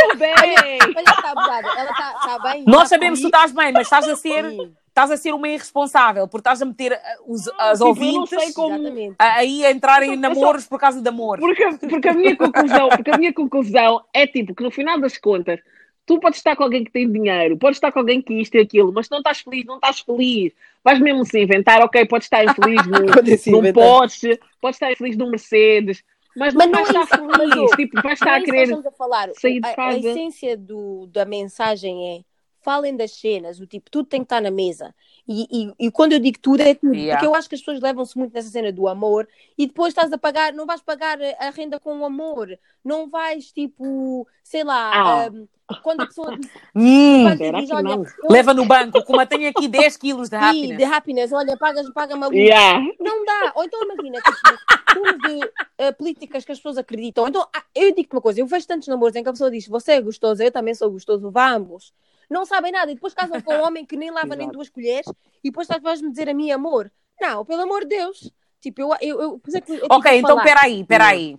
[0.00, 0.32] Tudo bem.
[0.34, 1.68] Olha, está abusada.
[1.68, 2.64] Ela está tá bem.
[2.66, 4.44] Nós tá sabemos que tu estás bem, mas estás a ser,
[4.88, 8.54] estás a ser uma irresponsável, porque estás a meter ah, os, as tipo, eu ouvintes
[8.54, 11.38] como- aí a entrarem em Eu só- namoros por causa de amor.
[11.38, 15.18] Porque, porque, a minha conclusão, porque a minha conclusão é tipo que no final das
[15.18, 15.60] contas,
[16.08, 18.60] tu podes estar com alguém que tem dinheiro, podes estar com alguém que isto e
[18.60, 20.52] aquilo, mas não estás feliz, não estás feliz.
[20.82, 23.74] Vais mesmo se inventar, ok, podes estar infeliz no, Pode se num inventar.
[23.74, 26.02] Porsche, podes estar infeliz num Mercedes,
[26.36, 27.70] mas, Mas não não vais é estar mas, feliz.
[27.76, 28.62] tipo, vais Não estar é a isso que nós querer.
[28.64, 29.30] estamos a falar.
[29.34, 29.98] sair de a, a casa.
[29.98, 32.24] essência do, da mensagem é
[32.60, 34.94] falem das cenas, o tipo, tudo tem que estar na mesa.
[35.28, 35.46] E,
[35.78, 36.94] e, e quando eu digo tudo, é tudo.
[36.94, 37.16] Yeah.
[37.20, 40.10] Porque eu acho que as pessoas levam-se muito nessa cena do amor e depois estás
[40.10, 42.58] a pagar, não vais pagar a renda com o amor.
[42.82, 44.90] Não vais, tipo, sei lá,
[45.26, 45.30] Ah.
[45.30, 45.46] hum,
[45.82, 47.26] quando a pessoa diz, Hum,
[47.60, 50.78] diz olha, eu- leva no banco, como tenho aqui 10 quilos de Sim, happiness.
[50.78, 52.28] de happiness, olha, pagas, paga-me a.
[52.32, 52.80] Yeah.
[52.98, 53.52] Não dá.
[53.54, 57.28] Ou então imagina, tipo, de eh, políticas que as pessoas acreditam.
[57.28, 59.68] Então, ah, eu digo-te uma coisa, eu vejo tantos namoros em que a pessoa diz,
[59.68, 61.92] você é gostoso, eu também sou gostoso, vamos.
[62.30, 62.90] Não sabem nada.
[62.90, 65.06] E depois casam com um homem que nem lava nem duas colheres
[65.42, 66.90] e depois estás- vais-me dizer a mim amor.
[67.20, 68.30] Não, pelo amor de Deus.
[68.60, 68.88] Tipo, eu...
[69.00, 71.38] eu, eu, eu tive Ok, então peraí, peraí.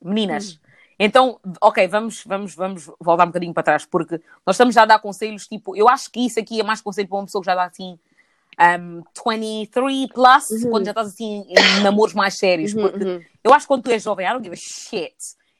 [0.00, 0.58] Meninas,
[0.98, 4.86] então, ok, vamos, vamos, vamos voltar um bocadinho para trás, porque nós estamos já a
[4.86, 7.46] dar conselhos, tipo, eu acho que isso aqui é mais conselho para uma pessoa que
[7.46, 7.98] já dá assim
[8.80, 10.70] um, 23 plus, Uhum.
[10.70, 13.20] quando já estás assim em namoros mais sérios, Uhum, porque uhum.
[13.44, 15.14] eu acho que quando tu és jovem, I don't give a shit.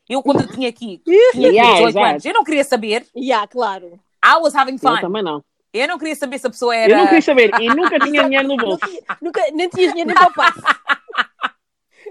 [0.08, 1.00] Eu, quando eu tinha aqui,
[1.32, 2.06] tinha aqui Yeah, 18 exato.
[2.06, 3.98] anos, eu não queria saber, Yeah, claro.
[4.24, 5.00] I was having Eu fun.
[5.00, 5.42] também não.
[5.72, 6.92] Eu não queria saber se a pessoa era.
[6.92, 8.80] Eu não queria saber e nunca tinha dinheiro no bolso.
[9.22, 10.60] Nunca, nem tinhas dinheiro nem para o passo.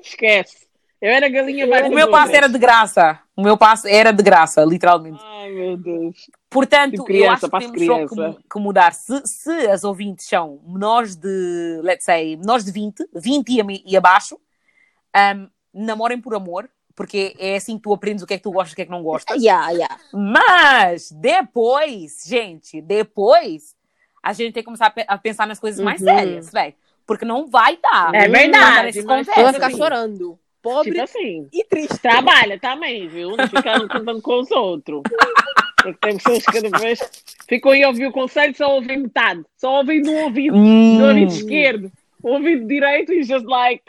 [0.01, 0.67] Esquece.
[0.99, 3.19] Eu era galinha vai O meu passo era de graça.
[3.35, 5.19] O meu passo era de graça, literalmente.
[5.23, 6.29] Ai, meu Deus.
[6.49, 8.93] Portanto, Tipo criança, eu acho que temos só que, que mudar.
[8.93, 13.65] Se, se as ouvintes são menores de, let's say, menores de 20, 20 e, a-
[13.85, 14.39] e abaixo,
[15.35, 18.51] um, namorem por amor, porque é assim que tu aprendes o que é que tu
[18.51, 19.41] gostas e o que é que não gostas.
[19.41, 19.97] Yeah, yeah.
[20.13, 23.75] Mas depois, gente, depois,
[24.21, 26.07] a gente tem que começar a, pe- a pensar nas coisas mais Uhum.
[26.07, 26.73] sérias, velho.
[27.07, 28.13] Porque não vai dar.
[28.13, 29.53] É Não vai verdade, Eu vou conversa.
[29.53, 29.77] ficar Sim.
[29.77, 30.39] chorando.
[30.61, 31.97] Pobre Tipo assim, e triste.
[31.99, 33.35] trabalha também, viu?
[33.35, 35.01] Não ficar contando com os outros.
[35.81, 36.99] Porque tem pessoas que cada vez
[37.49, 39.43] ficam aí a ouvir o conselho só ouvem metade.
[39.57, 40.99] Só ouvem no ouvido, Hum.
[40.99, 41.91] no ouvido esquerdo.
[42.21, 43.83] O ouvido direito e just like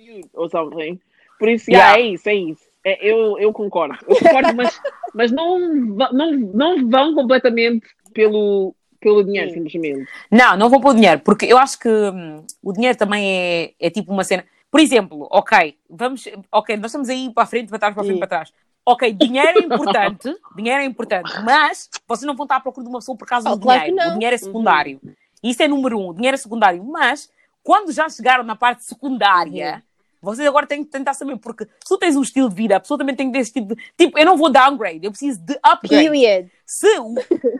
[0.00, 0.98] mute or something.
[1.38, 1.98] Por isso, Yeah.
[1.98, 2.62] é isso, é isso.
[2.84, 3.98] É, eu, eu concordo.
[4.06, 4.80] Eu concordo, mas,
[5.14, 10.08] mas não, não, não vão completamente pelo, pelo dinheiro, simplesmente.
[10.30, 13.90] Não, não vou pôr dinheiro, porque eu acho que hum, o dinheiro também é, é
[13.90, 14.44] tipo uma cena.
[14.70, 18.04] Por exemplo, ok, vamos, ok, nós estamos aí para a frente, para trás, para a
[18.04, 18.20] frente, Sim.
[18.20, 18.52] para trás.
[18.84, 22.90] Ok, dinheiro é importante, dinheiro é importante, mas vocês não vão estar à procura de
[22.90, 24.10] uma pessoa por causa Oh, do claro dinheiro.
[24.10, 25.00] O dinheiro é secundário.
[25.42, 26.84] Isso é número um, o dinheiro é secundário.
[26.84, 27.28] Mas
[27.64, 29.82] quando já chegaram na parte secundária,
[30.20, 32.80] vocês agora têm que tentar saber, porque se tu tens um estilo de vida, a
[32.80, 33.82] pessoa também tem que ter esse tipo de.
[33.96, 36.50] Tipo, eu não vou downgrade, eu preciso de upgrade Period.
[36.64, 36.88] se,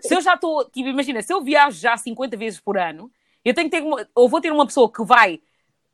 [0.02, 3.10] se eu já estou, tipo, imagina, se eu viajo já 50 vezes por ano,
[3.44, 5.40] eu tenho que ter uma, ou vou ter uma pessoa que vai,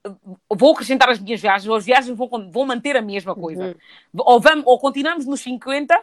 [0.05, 3.77] eu vou acrescentar as minhas viagens, ou as viagens vão, vão manter a mesma coisa.
[4.17, 5.99] Ou, vamos, ou continuamos nos 50,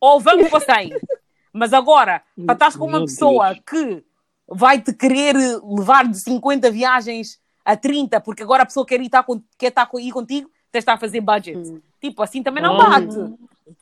[0.00, 0.92] ou vamos para 100.
[1.52, 3.64] Mas agora, para estás com uma Meu pessoa Deus.
[3.68, 4.04] que
[4.48, 7.40] vai te querer levar de 50 viagens
[7.72, 10.48] a 30, porque agora a pessoa quer, ir estar com, quer estar com- ir contigo,
[10.70, 11.80] tens de estar a fazer budget.
[12.00, 13.16] Tipo, assim também não bate.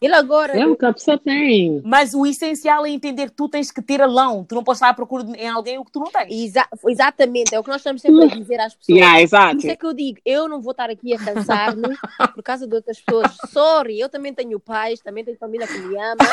[0.02, 0.52] Ele agora.
[0.58, 1.80] É o que a pessoa tem.
[1.82, 4.44] Mas o essencial é entender que tu tens que ter alão.
[4.44, 6.28] Tu não podes estar à procura de- em alguém o que tu não tens.
[6.30, 8.98] Exa- exatamente, é o que nós estamos sempre a dizer às pessoas.
[8.98, 9.56] Yeah, Por exato.
[9.56, 11.82] isso é que eu digo, eu não vou estar aqui a cansar-me
[12.34, 13.34] por causa de outras pessoas.
[13.50, 16.16] Sorry, eu também tenho pais, também tenho família que me ama.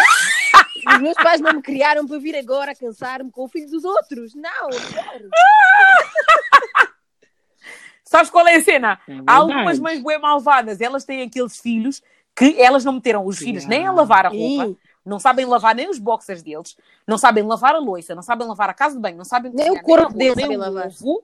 [0.88, 3.86] Os meus pais não me criaram para vir agora a cansar-me com o filho dos
[3.86, 4.36] outros.
[4.36, 5.30] Não, sério.
[8.16, 9.00] Sabes qual é a cena?
[9.08, 12.02] É Há algumas mães bem malvadas, elas têm aqueles filhos
[12.34, 15.90] que elas não meteram os filhos nem a lavar a roupa, não sabem lavar nem
[15.90, 19.18] os boxers deles, não sabem lavar a louça, não sabem lavar a casa de banho,
[19.18, 20.88] não sabem Nem cozinhar, o corpo arroz, deles nem lavar.
[20.88, 21.24] ovo.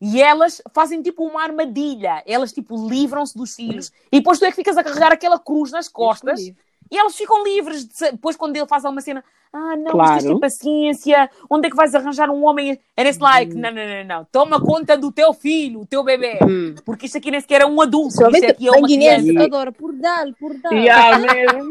[0.00, 2.22] E elas fazem tipo uma armadilha.
[2.26, 5.70] Elas tipo livram-se dos filhos e depois tu é que ficas a carregar aquela cruz
[5.70, 6.52] nas costas
[6.90, 7.84] e elas ficam livres.
[7.84, 9.22] De, depois quando ele faz alguma cena,
[9.52, 10.40] ah não, mas tens de ter Claro.
[10.40, 12.72] paciência, onde é que vais arranjar um homem?
[12.98, 16.38] And it's like, não, não, não, não, toma conta do teu filho, o teu bebê.
[16.42, 16.74] Hum.
[16.84, 19.46] Porque isto aqui nem sequer é um adulto, isto Somente aqui é uma guinense criança.
[19.46, 20.72] adora, por dar, por dar.
[20.72, 21.68] Yeah, mesmo.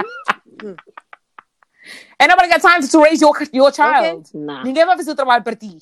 [2.20, 4.30] And nobody got time to raise your, your child.
[4.34, 4.64] Não.
[4.64, 5.78] Ninguém vai fazer o trabalho para ti.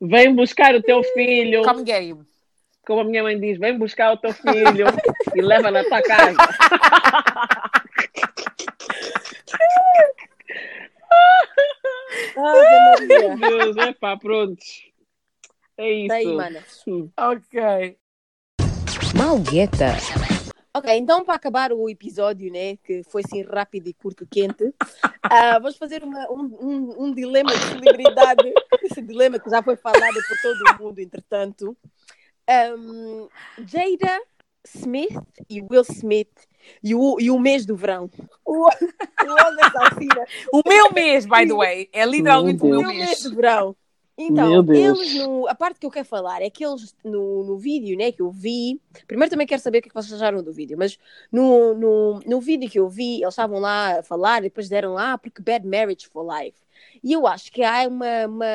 [0.00, 1.62] Vem buscar o teu filho.
[1.64, 2.24] Come get him.
[2.86, 4.86] Como a minha mãe diz, vem buscar o teu filho
[5.34, 6.36] e leva na tua casa.
[13.08, 13.36] Maria.
[13.36, 14.62] Deus, é pá, pronto.
[15.78, 16.08] É isso.
[16.08, 16.64] Tá aí, mana.
[17.18, 17.96] Ok.
[19.16, 19.86] Malgueta.
[20.74, 24.72] Ok, então para acabar o episódio, né, que foi assim rápido e curto e quente,
[25.22, 29.76] ah, vamos fazer uma- um, um, um dilema de celebridade, esse dilema que já foi
[29.76, 31.76] falado por todo o mundo, entretanto.
[32.78, 33.28] Um,
[33.66, 34.20] Jada
[34.64, 35.14] Smith
[35.48, 36.32] e Will Smith
[36.82, 38.10] e o, e o mês do verão.
[38.44, 40.24] O, o Onda Salsina.
[40.52, 43.22] O meu mês, by the way, é literalmente o Meu meu o mês mês.
[43.22, 43.76] do verão.
[44.16, 47.56] Então, Meu eles no, a parte que eu quero falar é que eles no, no
[47.56, 50.42] vídeo, né, que eu vi, primeiro também quero saber o que, é que vocês acharam
[50.42, 50.98] do vídeo, mas
[51.30, 54.92] no, no, no vídeo que eu vi, eles estavam lá a falar e depois deram
[54.92, 56.58] lá, porque bad marriage for life.
[57.02, 58.46] E eu acho que há uma, uma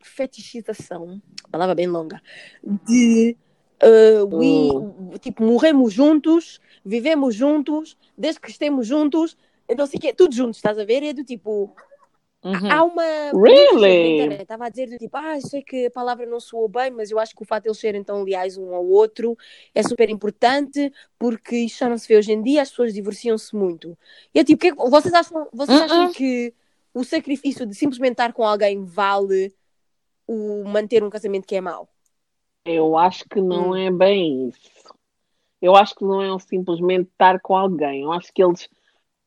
[0.00, 2.20] fetichização, palavra bem longa,
[2.62, 3.36] de
[3.82, 9.36] uh, we- tipo, morremos juntos, vivemos juntos, desde que estemos juntos,
[9.76, 11.02] não sei o quê, tudo juntos, estás a ver?
[11.02, 11.74] É do tipo,
[12.44, 12.72] Uhum.
[12.72, 13.04] Há uma.
[13.40, 14.34] Really?
[14.42, 17.20] Estava a dizer do tipo, ah, sei que a palavra não soou bem, mas eu
[17.20, 19.38] acho que o fato de eles serem tão leais um ao outro
[19.72, 23.54] é super importante, porque isto já não se vê hoje em dia, as pessoas divorciam-se
[23.54, 23.96] muito.
[24.34, 25.84] E eu tipo, que é que- vocês acham, vocês Uh-uh.
[25.84, 26.52] acham que
[26.92, 29.54] o sacrifício de simplesmente estar com alguém vale
[30.26, 31.88] o manter um casamento que é mau?
[32.64, 33.76] Eu acho que não Hum.
[33.76, 34.60] é bem isso.
[35.60, 38.02] Eu acho que não é um simplesmente estar com alguém.
[38.02, 38.68] Eu acho que eles,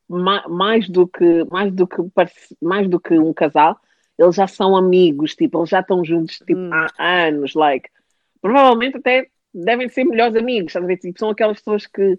[0.08, 1.98] ma- mais do que, mais do que,
[2.62, 3.80] mais do que um casal,
[4.18, 6.70] eles já são amigos, tipo, eles já estão juntos tipo, Hum.
[6.98, 7.90] há anos, like.
[8.42, 10.98] Provavelmente até devem ser melhores amigos, ver?
[10.98, 12.18] Tipo, são aquelas pessoas que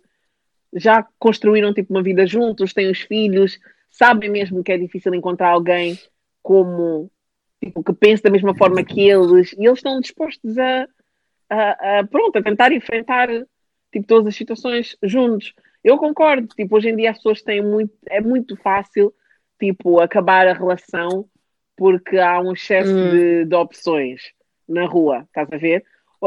[0.74, 3.58] já construíram tipo uma vida juntos, têm os filhos,
[3.90, 5.98] sabem mesmo que é difícil encontrar alguém
[6.42, 7.10] como
[7.62, 10.86] tipo, que pense da mesma forma que eles, e eles estão dispostos a,
[11.48, 13.28] a, a, pronto, a tentar enfrentar
[13.92, 15.54] tipo, todas as situações juntos.
[15.82, 19.14] Eu concordo, tipo, hoje em dia as pessoas têm muito, é muito fácil
[19.58, 21.28] tipo, acabar a relação
[21.76, 23.10] porque há um excesso Hum.
[23.10, 24.32] de, de opções
[24.68, 25.84] na rua, estás a ver?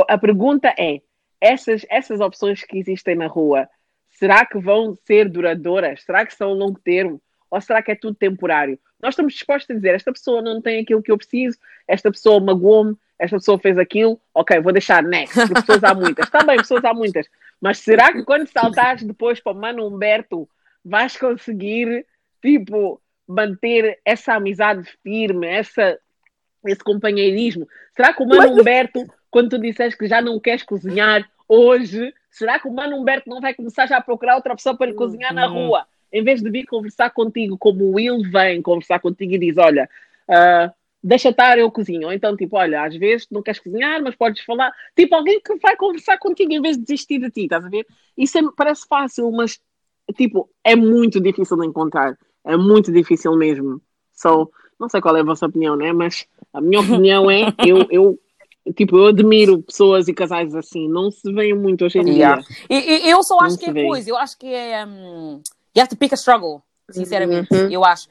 [0.08, 1.02] A pergunta é:
[1.42, 3.68] essas, essas opções que existem na rua,
[4.10, 6.04] será que vão ser duradouras?
[6.04, 7.22] Será que são a longo termo?
[7.50, 8.80] Ou será que é tudo temporário?
[9.02, 11.58] Nós estamos dispostos a dizer: esta pessoa não tem aquilo que eu preciso,
[11.88, 16.26] esta pessoa magoou-me, esta pessoa fez aquilo, ok, vou deixar next, porque pessoas há muitas.
[16.26, 17.28] Está bem, pessoas há muitas.
[17.60, 20.48] Mas será que quando saltares depois para o Mano Humberto
[20.84, 22.06] vais conseguir,
[22.42, 26.00] tipo, manter essa amizade firme, essa,
[26.66, 27.68] esse companheirismo?
[27.94, 32.58] Será que o Mano Humberto, quando tu disseste que já não queres cozinhar hoje, será
[32.58, 35.34] que o Mano Humberto não vai começar já a procurar outra pessoa para lhe cozinhar
[35.34, 35.68] na Uhum.
[35.68, 35.86] rua?
[36.12, 39.88] Em vez de vir conversar contigo, como o Will vem conversar contigo e diz: Olha,
[40.28, 40.72] ah,
[41.04, 42.08] deixa estar, eu cozinho.
[42.08, 44.72] Ou então, tipo, olha, às vezes não queres cozinhar, mas podes falar.
[44.96, 47.86] Tipo, alguém que vai conversar contigo em vez de desistir de ti, estás a ver?
[48.18, 49.60] Isso é- parece fácil, mas,
[50.16, 52.18] tipo, é muito difícil de encontrar.
[52.44, 53.82] É muito difícil mesmo.
[54.14, 55.92] So, não sei qual é a vossa opinião, né?
[55.94, 58.20] Mas a minha opinião é: eu, eu,
[58.76, 60.88] tipo, eu admiro pessoas e casais assim.
[60.90, 62.42] Não se veem muito hoje em Yeah.
[62.42, 62.56] dia.
[62.70, 63.86] E- e- eu só acho Não que é vê.
[63.86, 64.86] coisa, eu acho que é.
[64.86, 65.42] hum,
[65.76, 67.70] you have to pick a struggle, sinceramente, Uhum.
[67.70, 68.08] eu acho.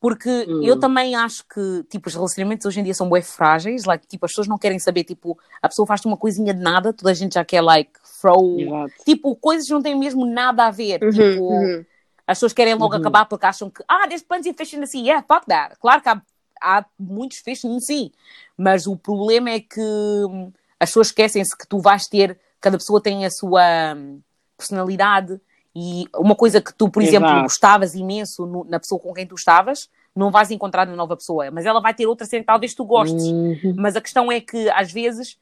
[0.00, 0.62] Porque Hum.
[0.62, 4.24] eu também acho que, tipo, os relacionamentos hoje em dia são bem frágeis, like, tipo,
[4.26, 7.14] as pessoas não querem saber, tipo, a pessoa faz uma coisinha de nada, toda a
[7.14, 7.90] gente já quer, like,
[8.20, 8.60] throw.
[8.60, 8.92] Exato.
[9.04, 11.02] Tipo, coisas que não têm mesmo nada a ver.
[11.02, 11.84] Uhum, tipo, uhum.
[12.26, 13.00] as pessoas querem logo Uhum.
[13.00, 15.02] acabar porque acham que, ah, there's plenty of fish in the sea.
[15.02, 15.76] Yeah, fuck that.
[15.80, 16.22] Claro que há,
[16.62, 18.12] há muitos fish in the sea.
[18.56, 23.02] Mas o problema é que hum, as pessoas esquecem-se que tu vais ter, cada pessoa
[23.02, 24.20] tem a sua hum,
[24.56, 25.40] personalidade
[25.74, 27.42] E uma coisa que tu, por exemplo, Exato.
[27.42, 31.50] gostavas imenso no- na pessoa com quem tu estavas, não vais encontrar na nova pessoa,
[31.50, 33.24] mas ela vai ter outra cena que talvez tu gostes.
[33.24, 33.74] Uhum.
[33.76, 35.38] Mas a questão é que, às vezes,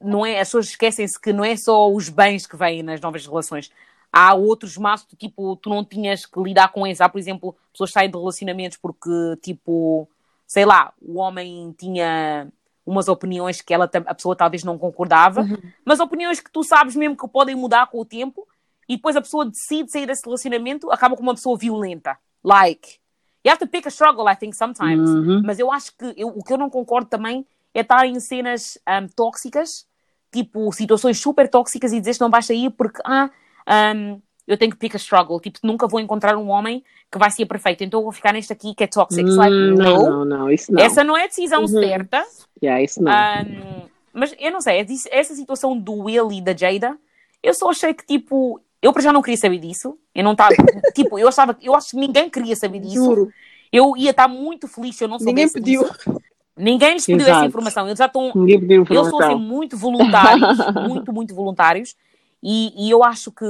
[0.00, 3.26] não é, as pessoas esquecem-se que não é só os bens que vêm nas novas
[3.26, 3.70] relações.
[4.12, 7.00] Há outros maços que, tipo, tu não tinhas que lidar com eles.
[7.00, 9.10] Há, por exemplo, pessoas saem de relacionamentos porque,
[9.42, 10.08] tipo,
[10.46, 12.46] sei lá, o homem tinha
[12.86, 15.44] umas opiniões que ela, a pessoa talvez não concordava,
[15.84, 18.46] mas opiniões que tu sabes mesmo que podem mudar com o tempo,
[18.88, 22.16] e depois a pessoa decide sair desse relacionamento, acaba com uma pessoa violenta.
[22.44, 22.98] Like,
[23.44, 25.08] you have to pick a struggle, I think, sometimes.
[25.10, 25.42] Uhum.
[25.44, 28.78] Mas eu acho que eu- o que eu não concordo também é estar em cenas
[28.86, 29.86] ahm, tóxicas,
[30.32, 33.30] tipo situações super tóxicas e dizer que não vais sair porque ah,
[33.66, 35.40] ahm, eu tenho que pick a struggle.
[35.40, 38.52] Tipo, nunca vou encontrar um homem que vai ser perfeito, então eu vou ficar neste
[38.52, 39.28] aqui que é tóxico.
[39.30, 40.80] Like, Hum, no, não, não, não, isso não.
[40.82, 42.24] essa não é a decisão certa.
[42.62, 43.10] Yeah, isso não.
[43.12, 46.96] Ahm, mas eu não sei, essa- essa situação do Will e da Jada,
[47.42, 48.60] eu só achei que tipo.
[48.82, 49.98] Eu para já não queria saber disso.
[50.14, 50.54] Eu não estava.
[50.94, 52.94] tipo, eu achava eu acho que ninguém queria saber disso.
[53.04, 53.32] Juro.
[53.72, 55.82] Eu ia estar muito feliz se eu não soubesse Ninguém pediu.
[55.92, 56.22] disso.
[56.56, 57.46] Ninguém lhes pediu essa Exato.
[57.46, 57.86] informação.
[57.86, 58.32] Eles já estão.
[58.34, 59.38] Ninguém pediu Eles estão a ser informação.
[59.38, 60.58] muito voluntários,
[60.88, 61.94] muito, muito voluntários.
[62.42, 63.44] E, e eu acho que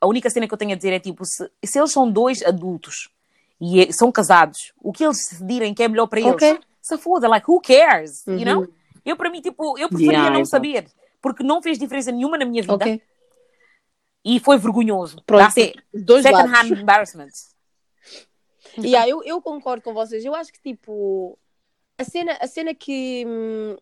[0.00, 2.42] a única cena que eu tenho a dizer é tipo: se, se eles são dois
[2.42, 3.08] adultos
[3.60, 6.58] e é- são casados, o que eles decidirem que é melhor para eles, Ok.
[6.80, 8.26] se foda, like, who cares?
[8.26, 8.44] You Uhum.
[8.44, 8.66] know?
[9.04, 10.86] Eu, para mim, tipo, eu preferia Yeah, não saber,
[11.20, 13.02] porque não fez diferença nenhuma na minha vida Ok.
[14.24, 15.22] E foi vergonhoso.
[15.26, 15.52] Pronto.
[15.92, 16.70] Os dois second lados.
[16.70, 17.28] hand embarrassment.
[18.78, 20.24] Yeah, eu, eu concordo com vocês.
[20.24, 21.38] Eu acho que tipo
[21.98, 23.76] a cena, a cena que hum,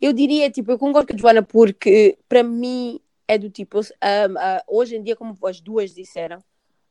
[0.00, 3.84] eu diria, tipo, eu concordo com a Joana porque para mim é do tipo, hum,
[4.36, 6.42] ah, hoje em dia, como as duas disseram,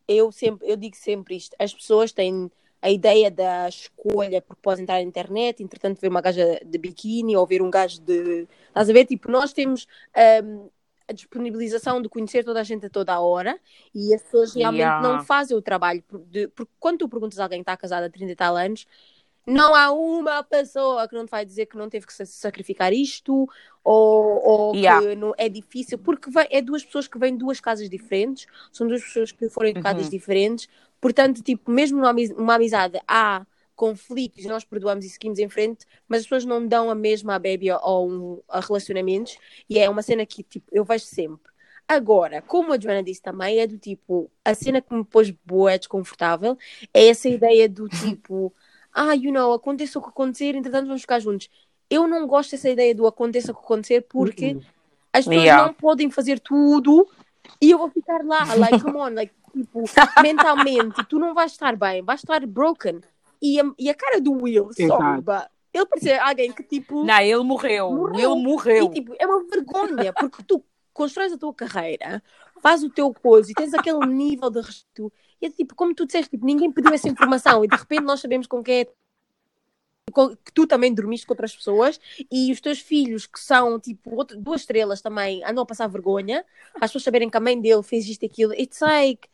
[0.07, 2.51] eu sempre, eu digo sempre isto, as pessoas têm
[2.81, 7.35] a ideia da escolha porque podem entrar na internet, entretanto ver uma gaja de biquíni
[7.35, 8.47] ou ver um gajo de.
[8.67, 9.05] Estás a ver?
[9.05, 9.87] Tipo, nós temos
[10.43, 10.69] hum,
[11.07, 13.59] a disponibilização de conhecer toda a gente a toda a hora
[13.95, 15.01] e as pessoas realmente Yeah.
[15.07, 16.03] não fazem o trabalho.
[16.27, 18.85] de- Porque quando tu perguntas a alguém que está casado há 30 e tal anos,
[19.45, 22.91] não há uma pessoa que não te vai dizer que não teve que sa- sacrificar
[22.91, 23.47] isto
[23.83, 25.07] ou, ou Yeah.
[25.07, 28.45] que não, é difícil, porque vai- é duas pessoas que vêm de duas casas diferentes,
[28.73, 30.09] são duas pessoas que foram educadas Uhum.
[30.11, 30.67] diferentes,
[30.99, 33.45] portanto, tipo, mesmo numa ami- uma amizade há
[33.77, 37.39] conflitos nós perdoamos e seguimos em frente, mas as pessoas não dão a mesma a
[37.39, 39.37] baby ou um, a relacionamentos
[39.69, 41.49] e é uma cena que tipo, eu vejo sempre.
[41.87, 45.71] Agora, como a Joana disse também, é do tipo, a cena que me pôs boa,
[45.71, 46.57] é desconfortável,
[46.93, 48.53] é essa ideia do tipo,
[48.91, 51.49] ah, you know, aconteça o que acontecer, entretanto vamos ficar juntos.
[51.89, 54.57] Eu não gosto dessa ideia do aconteça o que acontecer porque
[55.13, 55.67] as pessoas Yeah.
[55.67, 57.07] não podem fazer tudo
[57.61, 59.83] e eu vou ficar lá, like, come on, like, tipo,
[60.21, 63.01] mentalmente, tu não vais estar bem, vais estar broken.
[63.41, 64.69] E a, e a cara do Will,
[65.21, 67.91] but ele parecia alguém que, tipo, Não, ele morreu.
[67.93, 68.31] Morreu.
[68.33, 68.85] Ele morreu.
[68.85, 70.63] e, tipo, é uma vergonha, porque tu
[70.93, 72.23] constróis a tua carreira,
[72.61, 75.13] faz o teu coisa e tens aquele nível de respeito.
[75.39, 78.19] E é tipo, como tu disseste, tipo, ninguém pediu essa informação e de repente nós
[78.19, 81.99] sabemos com quem é que tu também dormiste com outras pessoas
[82.31, 86.43] e os teus filhos, que são tipo outra- duas estrelas também, andam a passar vergonha,
[86.75, 88.53] as pessoas saberem que a mãe dele fez isto e aquilo.
[88.53, 89.27] It's like.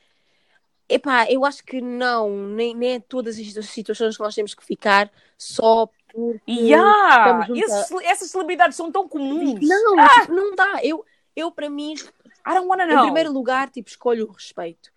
[0.93, 4.63] Epá, eu acho que não, nem, nem é todas as situações que nós temos que
[4.63, 9.67] ficar só porque Yeah, esses- essas celebridades são tão comuns.
[9.67, 10.79] não, tipo, não dá.
[10.83, 11.03] Eu,
[11.35, 13.05] eu para mim, I don't wanna em know.
[13.05, 14.91] primeiro lugar, tipo, escolho o respeito.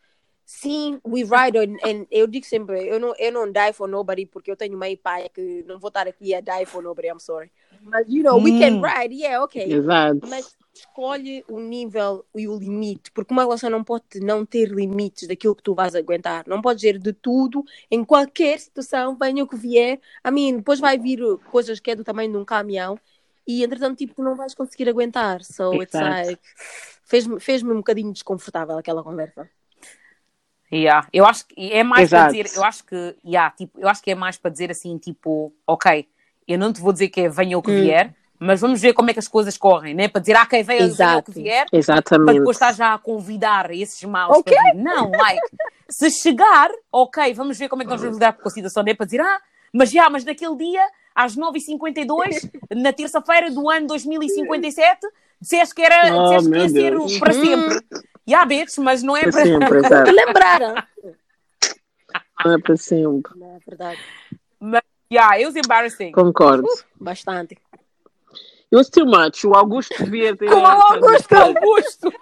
[0.44, 4.26] Sim, we ride on, and eu digo sempre, eu não, eu não die for nobody
[4.26, 7.18] porque eu tenho e pai que não vou estar aqui a die for nobody, I'm
[7.18, 7.50] sorry.
[7.82, 8.82] Mas, you know, we can Hum.
[8.82, 9.60] ride, yeah, ok.
[9.72, 10.20] Exato.
[10.28, 15.26] Mas escolhe o nível e o limite, porque uma relação não pode não ter limites
[15.28, 16.44] daquilo que tu vais aguentar.
[16.46, 20.00] Não pode ser de tudo, em qualquer situação, venha o que vier.
[20.22, 21.20] A mim, depois vai vir
[21.50, 22.98] coisas que é do tamanho de um caminhão
[23.46, 25.42] e, entretanto, tipo, tu não vais conseguir aguentar.
[25.44, 26.28] So, it's Exato.
[26.28, 26.42] like...
[27.08, 29.48] Fez-me fez um bocadinho desconfortável aquela conversa.
[30.72, 31.06] Yeah.
[31.12, 34.10] Eu acho que é mais para dizer, eu acho que, yeah, tipo, eu acho que
[34.10, 36.08] é mais para dizer assim, tipo, ok,
[36.48, 37.82] eu não te vou dizer que é venha o que Hum.
[37.82, 40.08] vier, mas vamos ver como é que as coisas correm, né?
[40.08, 41.32] Para dizer, ah, ok, venha, venha o Exato.
[41.32, 42.38] que vier, para Exatamente.
[42.38, 44.54] depois estar já a convidar esses maus Ok.
[44.54, 44.74] para.
[44.74, 45.40] Não, like,
[45.88, 48.94] se chegar, ok, vamos ver como é que nós vamos lidar com a situação, né?
[48.94, 49.40] Para dizer, ah,
[49.72, 50.82] mas já, mas naquele dia,
[51.14, 55.00] às 9h52, na terça-feira do ano 2057,
[55.40, 57.16] disseste que era, Oh, disseste que ia ser Deus.
[57.16, 57.80] o- para sempre.
[58.26, 59.44] Já, bitch, mas não é Para para...
[59.46, 60.10] sempre, exato.
[60.10, 60.74] Lembraram?
[62.44, 63.32] Não é para sempre.
[63.38, 64.00] Não é verdade.
[65.12, 66.10] Yeah, it was embarrassing.
[66.12, 66.66] Concordo.
[67.00, 67.56] Bastante.
[68.72, 69.44] It was too much.
[69.44, 70.48] O Augusto devia ter.
[70.48, 72.12] Com o Augusto, Augusto.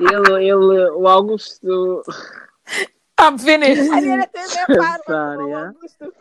[0.00, 2.02] Ele, ele, o Augusto.
[3.20, 3.90] I'm finished.
[3.92, 5.68] É para, Sorry, yeah.
[5.68, 6.12] Augusto.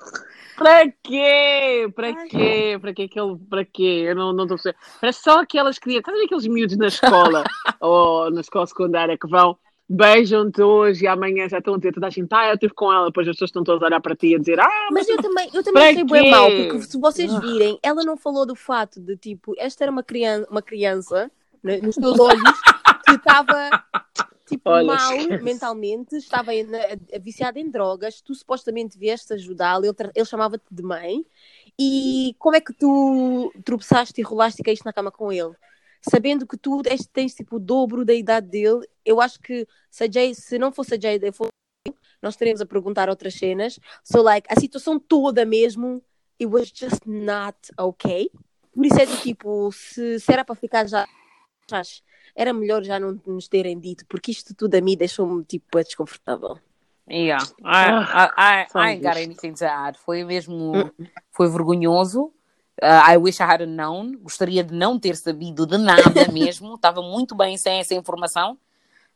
[0.57, 1.91] Para quê?
[1.93, 2.77] Para quê?
[2.79, 3.03] Para quê?
[3.03, 4.05] Aquele, para quê?
[4.07, 4.77] Eu não não estou a perceber.
[5.01, 7.43] Parece só aquelas crianças, estás a ver aqueles miúdos na escola
[7.81, 9.57] ou na escola secundária que vão,
[9.87, 12.91] beijam-te hoje e amanhã já estão a dizer toda a gente, ah, eu estive com
[12.91, 15.07] ela, depois as pessoas estão todas a olhar para ti e a dizer, ah, Mas
[15.07, 17.39] eu também, eu também achei bem mal, porque se vocês Ah.
[17.39, 21.31] virem, ela não falou do fato de tipo, esta era uma criança, uma criança
[21.63, 22.61] né, nos teus olhos
[23.05, 23.83] que estava
[24.47, 25.43] tipo Olha, mal esquece.
[25.43, 26.51] mentalmente, estava
[27.21, 31.25] viciada em drogas, tu supostamente vieste ajudá-lo, ele, ele chamava-te de mãe,
[31.79, 35.51] e como é que tu tropeçaste e rolaste e caíste na cama com ele?
[36.09, 40.03] Sabendo que tu és- tens tipo o dobro da idade dele, eu acho que se,
[40.03, 41.49] a Jay, se não fosse a Jay, fosse
[42.21, 43.79] nós estaremos a perguntar outras cenas.
[44.03, 46.01] So, like, a situação toda mesmo,
[46.39, 48.29] it was just not okay.
[48.73, 51.07] Por isso é do tipo, se, se era para ficar já
[51.63, 52.03] atrás,
[52.35, 56.59] era melhor já não nos terem dito, porque isto tudo a mim deixou-me tipo desconfortável.
[57.09, 59.97] Yeah, I, I, I, só I ain't got anything to add.
[59.99, 60.91] Foi mesmo,
[61.31, 62.33] foi vergonhoso.
[62.81, 64.17] Uh, I wish I had known.
[64.21, 66.75] Gostaria de não ter sabido de nada mesmo.
[66.75, 68.57] Estava muito bem sem essa informação.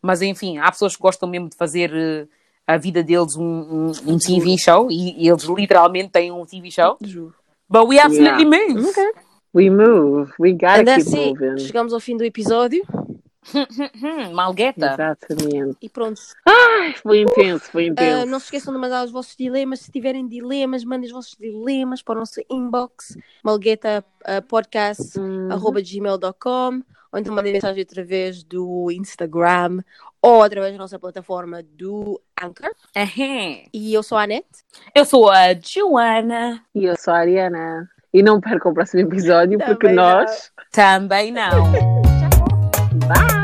[0.01, 2.27] Mas enfim, há pessoas que gostam mesmo de fazer uh,
[2.65, 6.71] a vida deles um, um, um TV show e, e eles literalmente têm um TV
[6.71, 6.97] show.
[7.01, 7.33] Juro.
[7.69, 8.73] But we absolutely Yeah.
[8.73, 8.89] move.
[8.89, 9.03] Ok.
[9.53, 11.57] we move, we gotta And keep moving.
[11.57, 12.83] Chegamos ao fim do episódio
[14.33, 14.93] malgueta.
[14.93, 15.77] Exatamente.
[15.81, 16.19] e pronto.
[16.45, 18.25] Ai, foi intenso, foi Ah, intenso.
[18.27, 19.79] não se esqueçam de mandar os vossos dilemas.
[19.81, 24.41] Se tiverem dilemas, mandem os vossos dilemas para o nosso inbox, malgueta ah.
[25.17, 25.73] Uhum.
[25.83, 29.79] gmail.com ou então mandem mensagem através do Instagram
[30.21, 32.69] ou através da nossa plataforma do Anchor.
[32.95, 33.63] Aham.
[33.73, 34.47] E eu sou a Anete.
[34.93, 36.63] Eu sou a Joana.
[36.75, 37.89] E eu sou a Ariana.
[38.13, 39.95] E não percam o próximo episódio, porque não.
[40.03, 40.51] nós.
[40.71, 41.49] Também não.
[43.07, 43.38] Bye!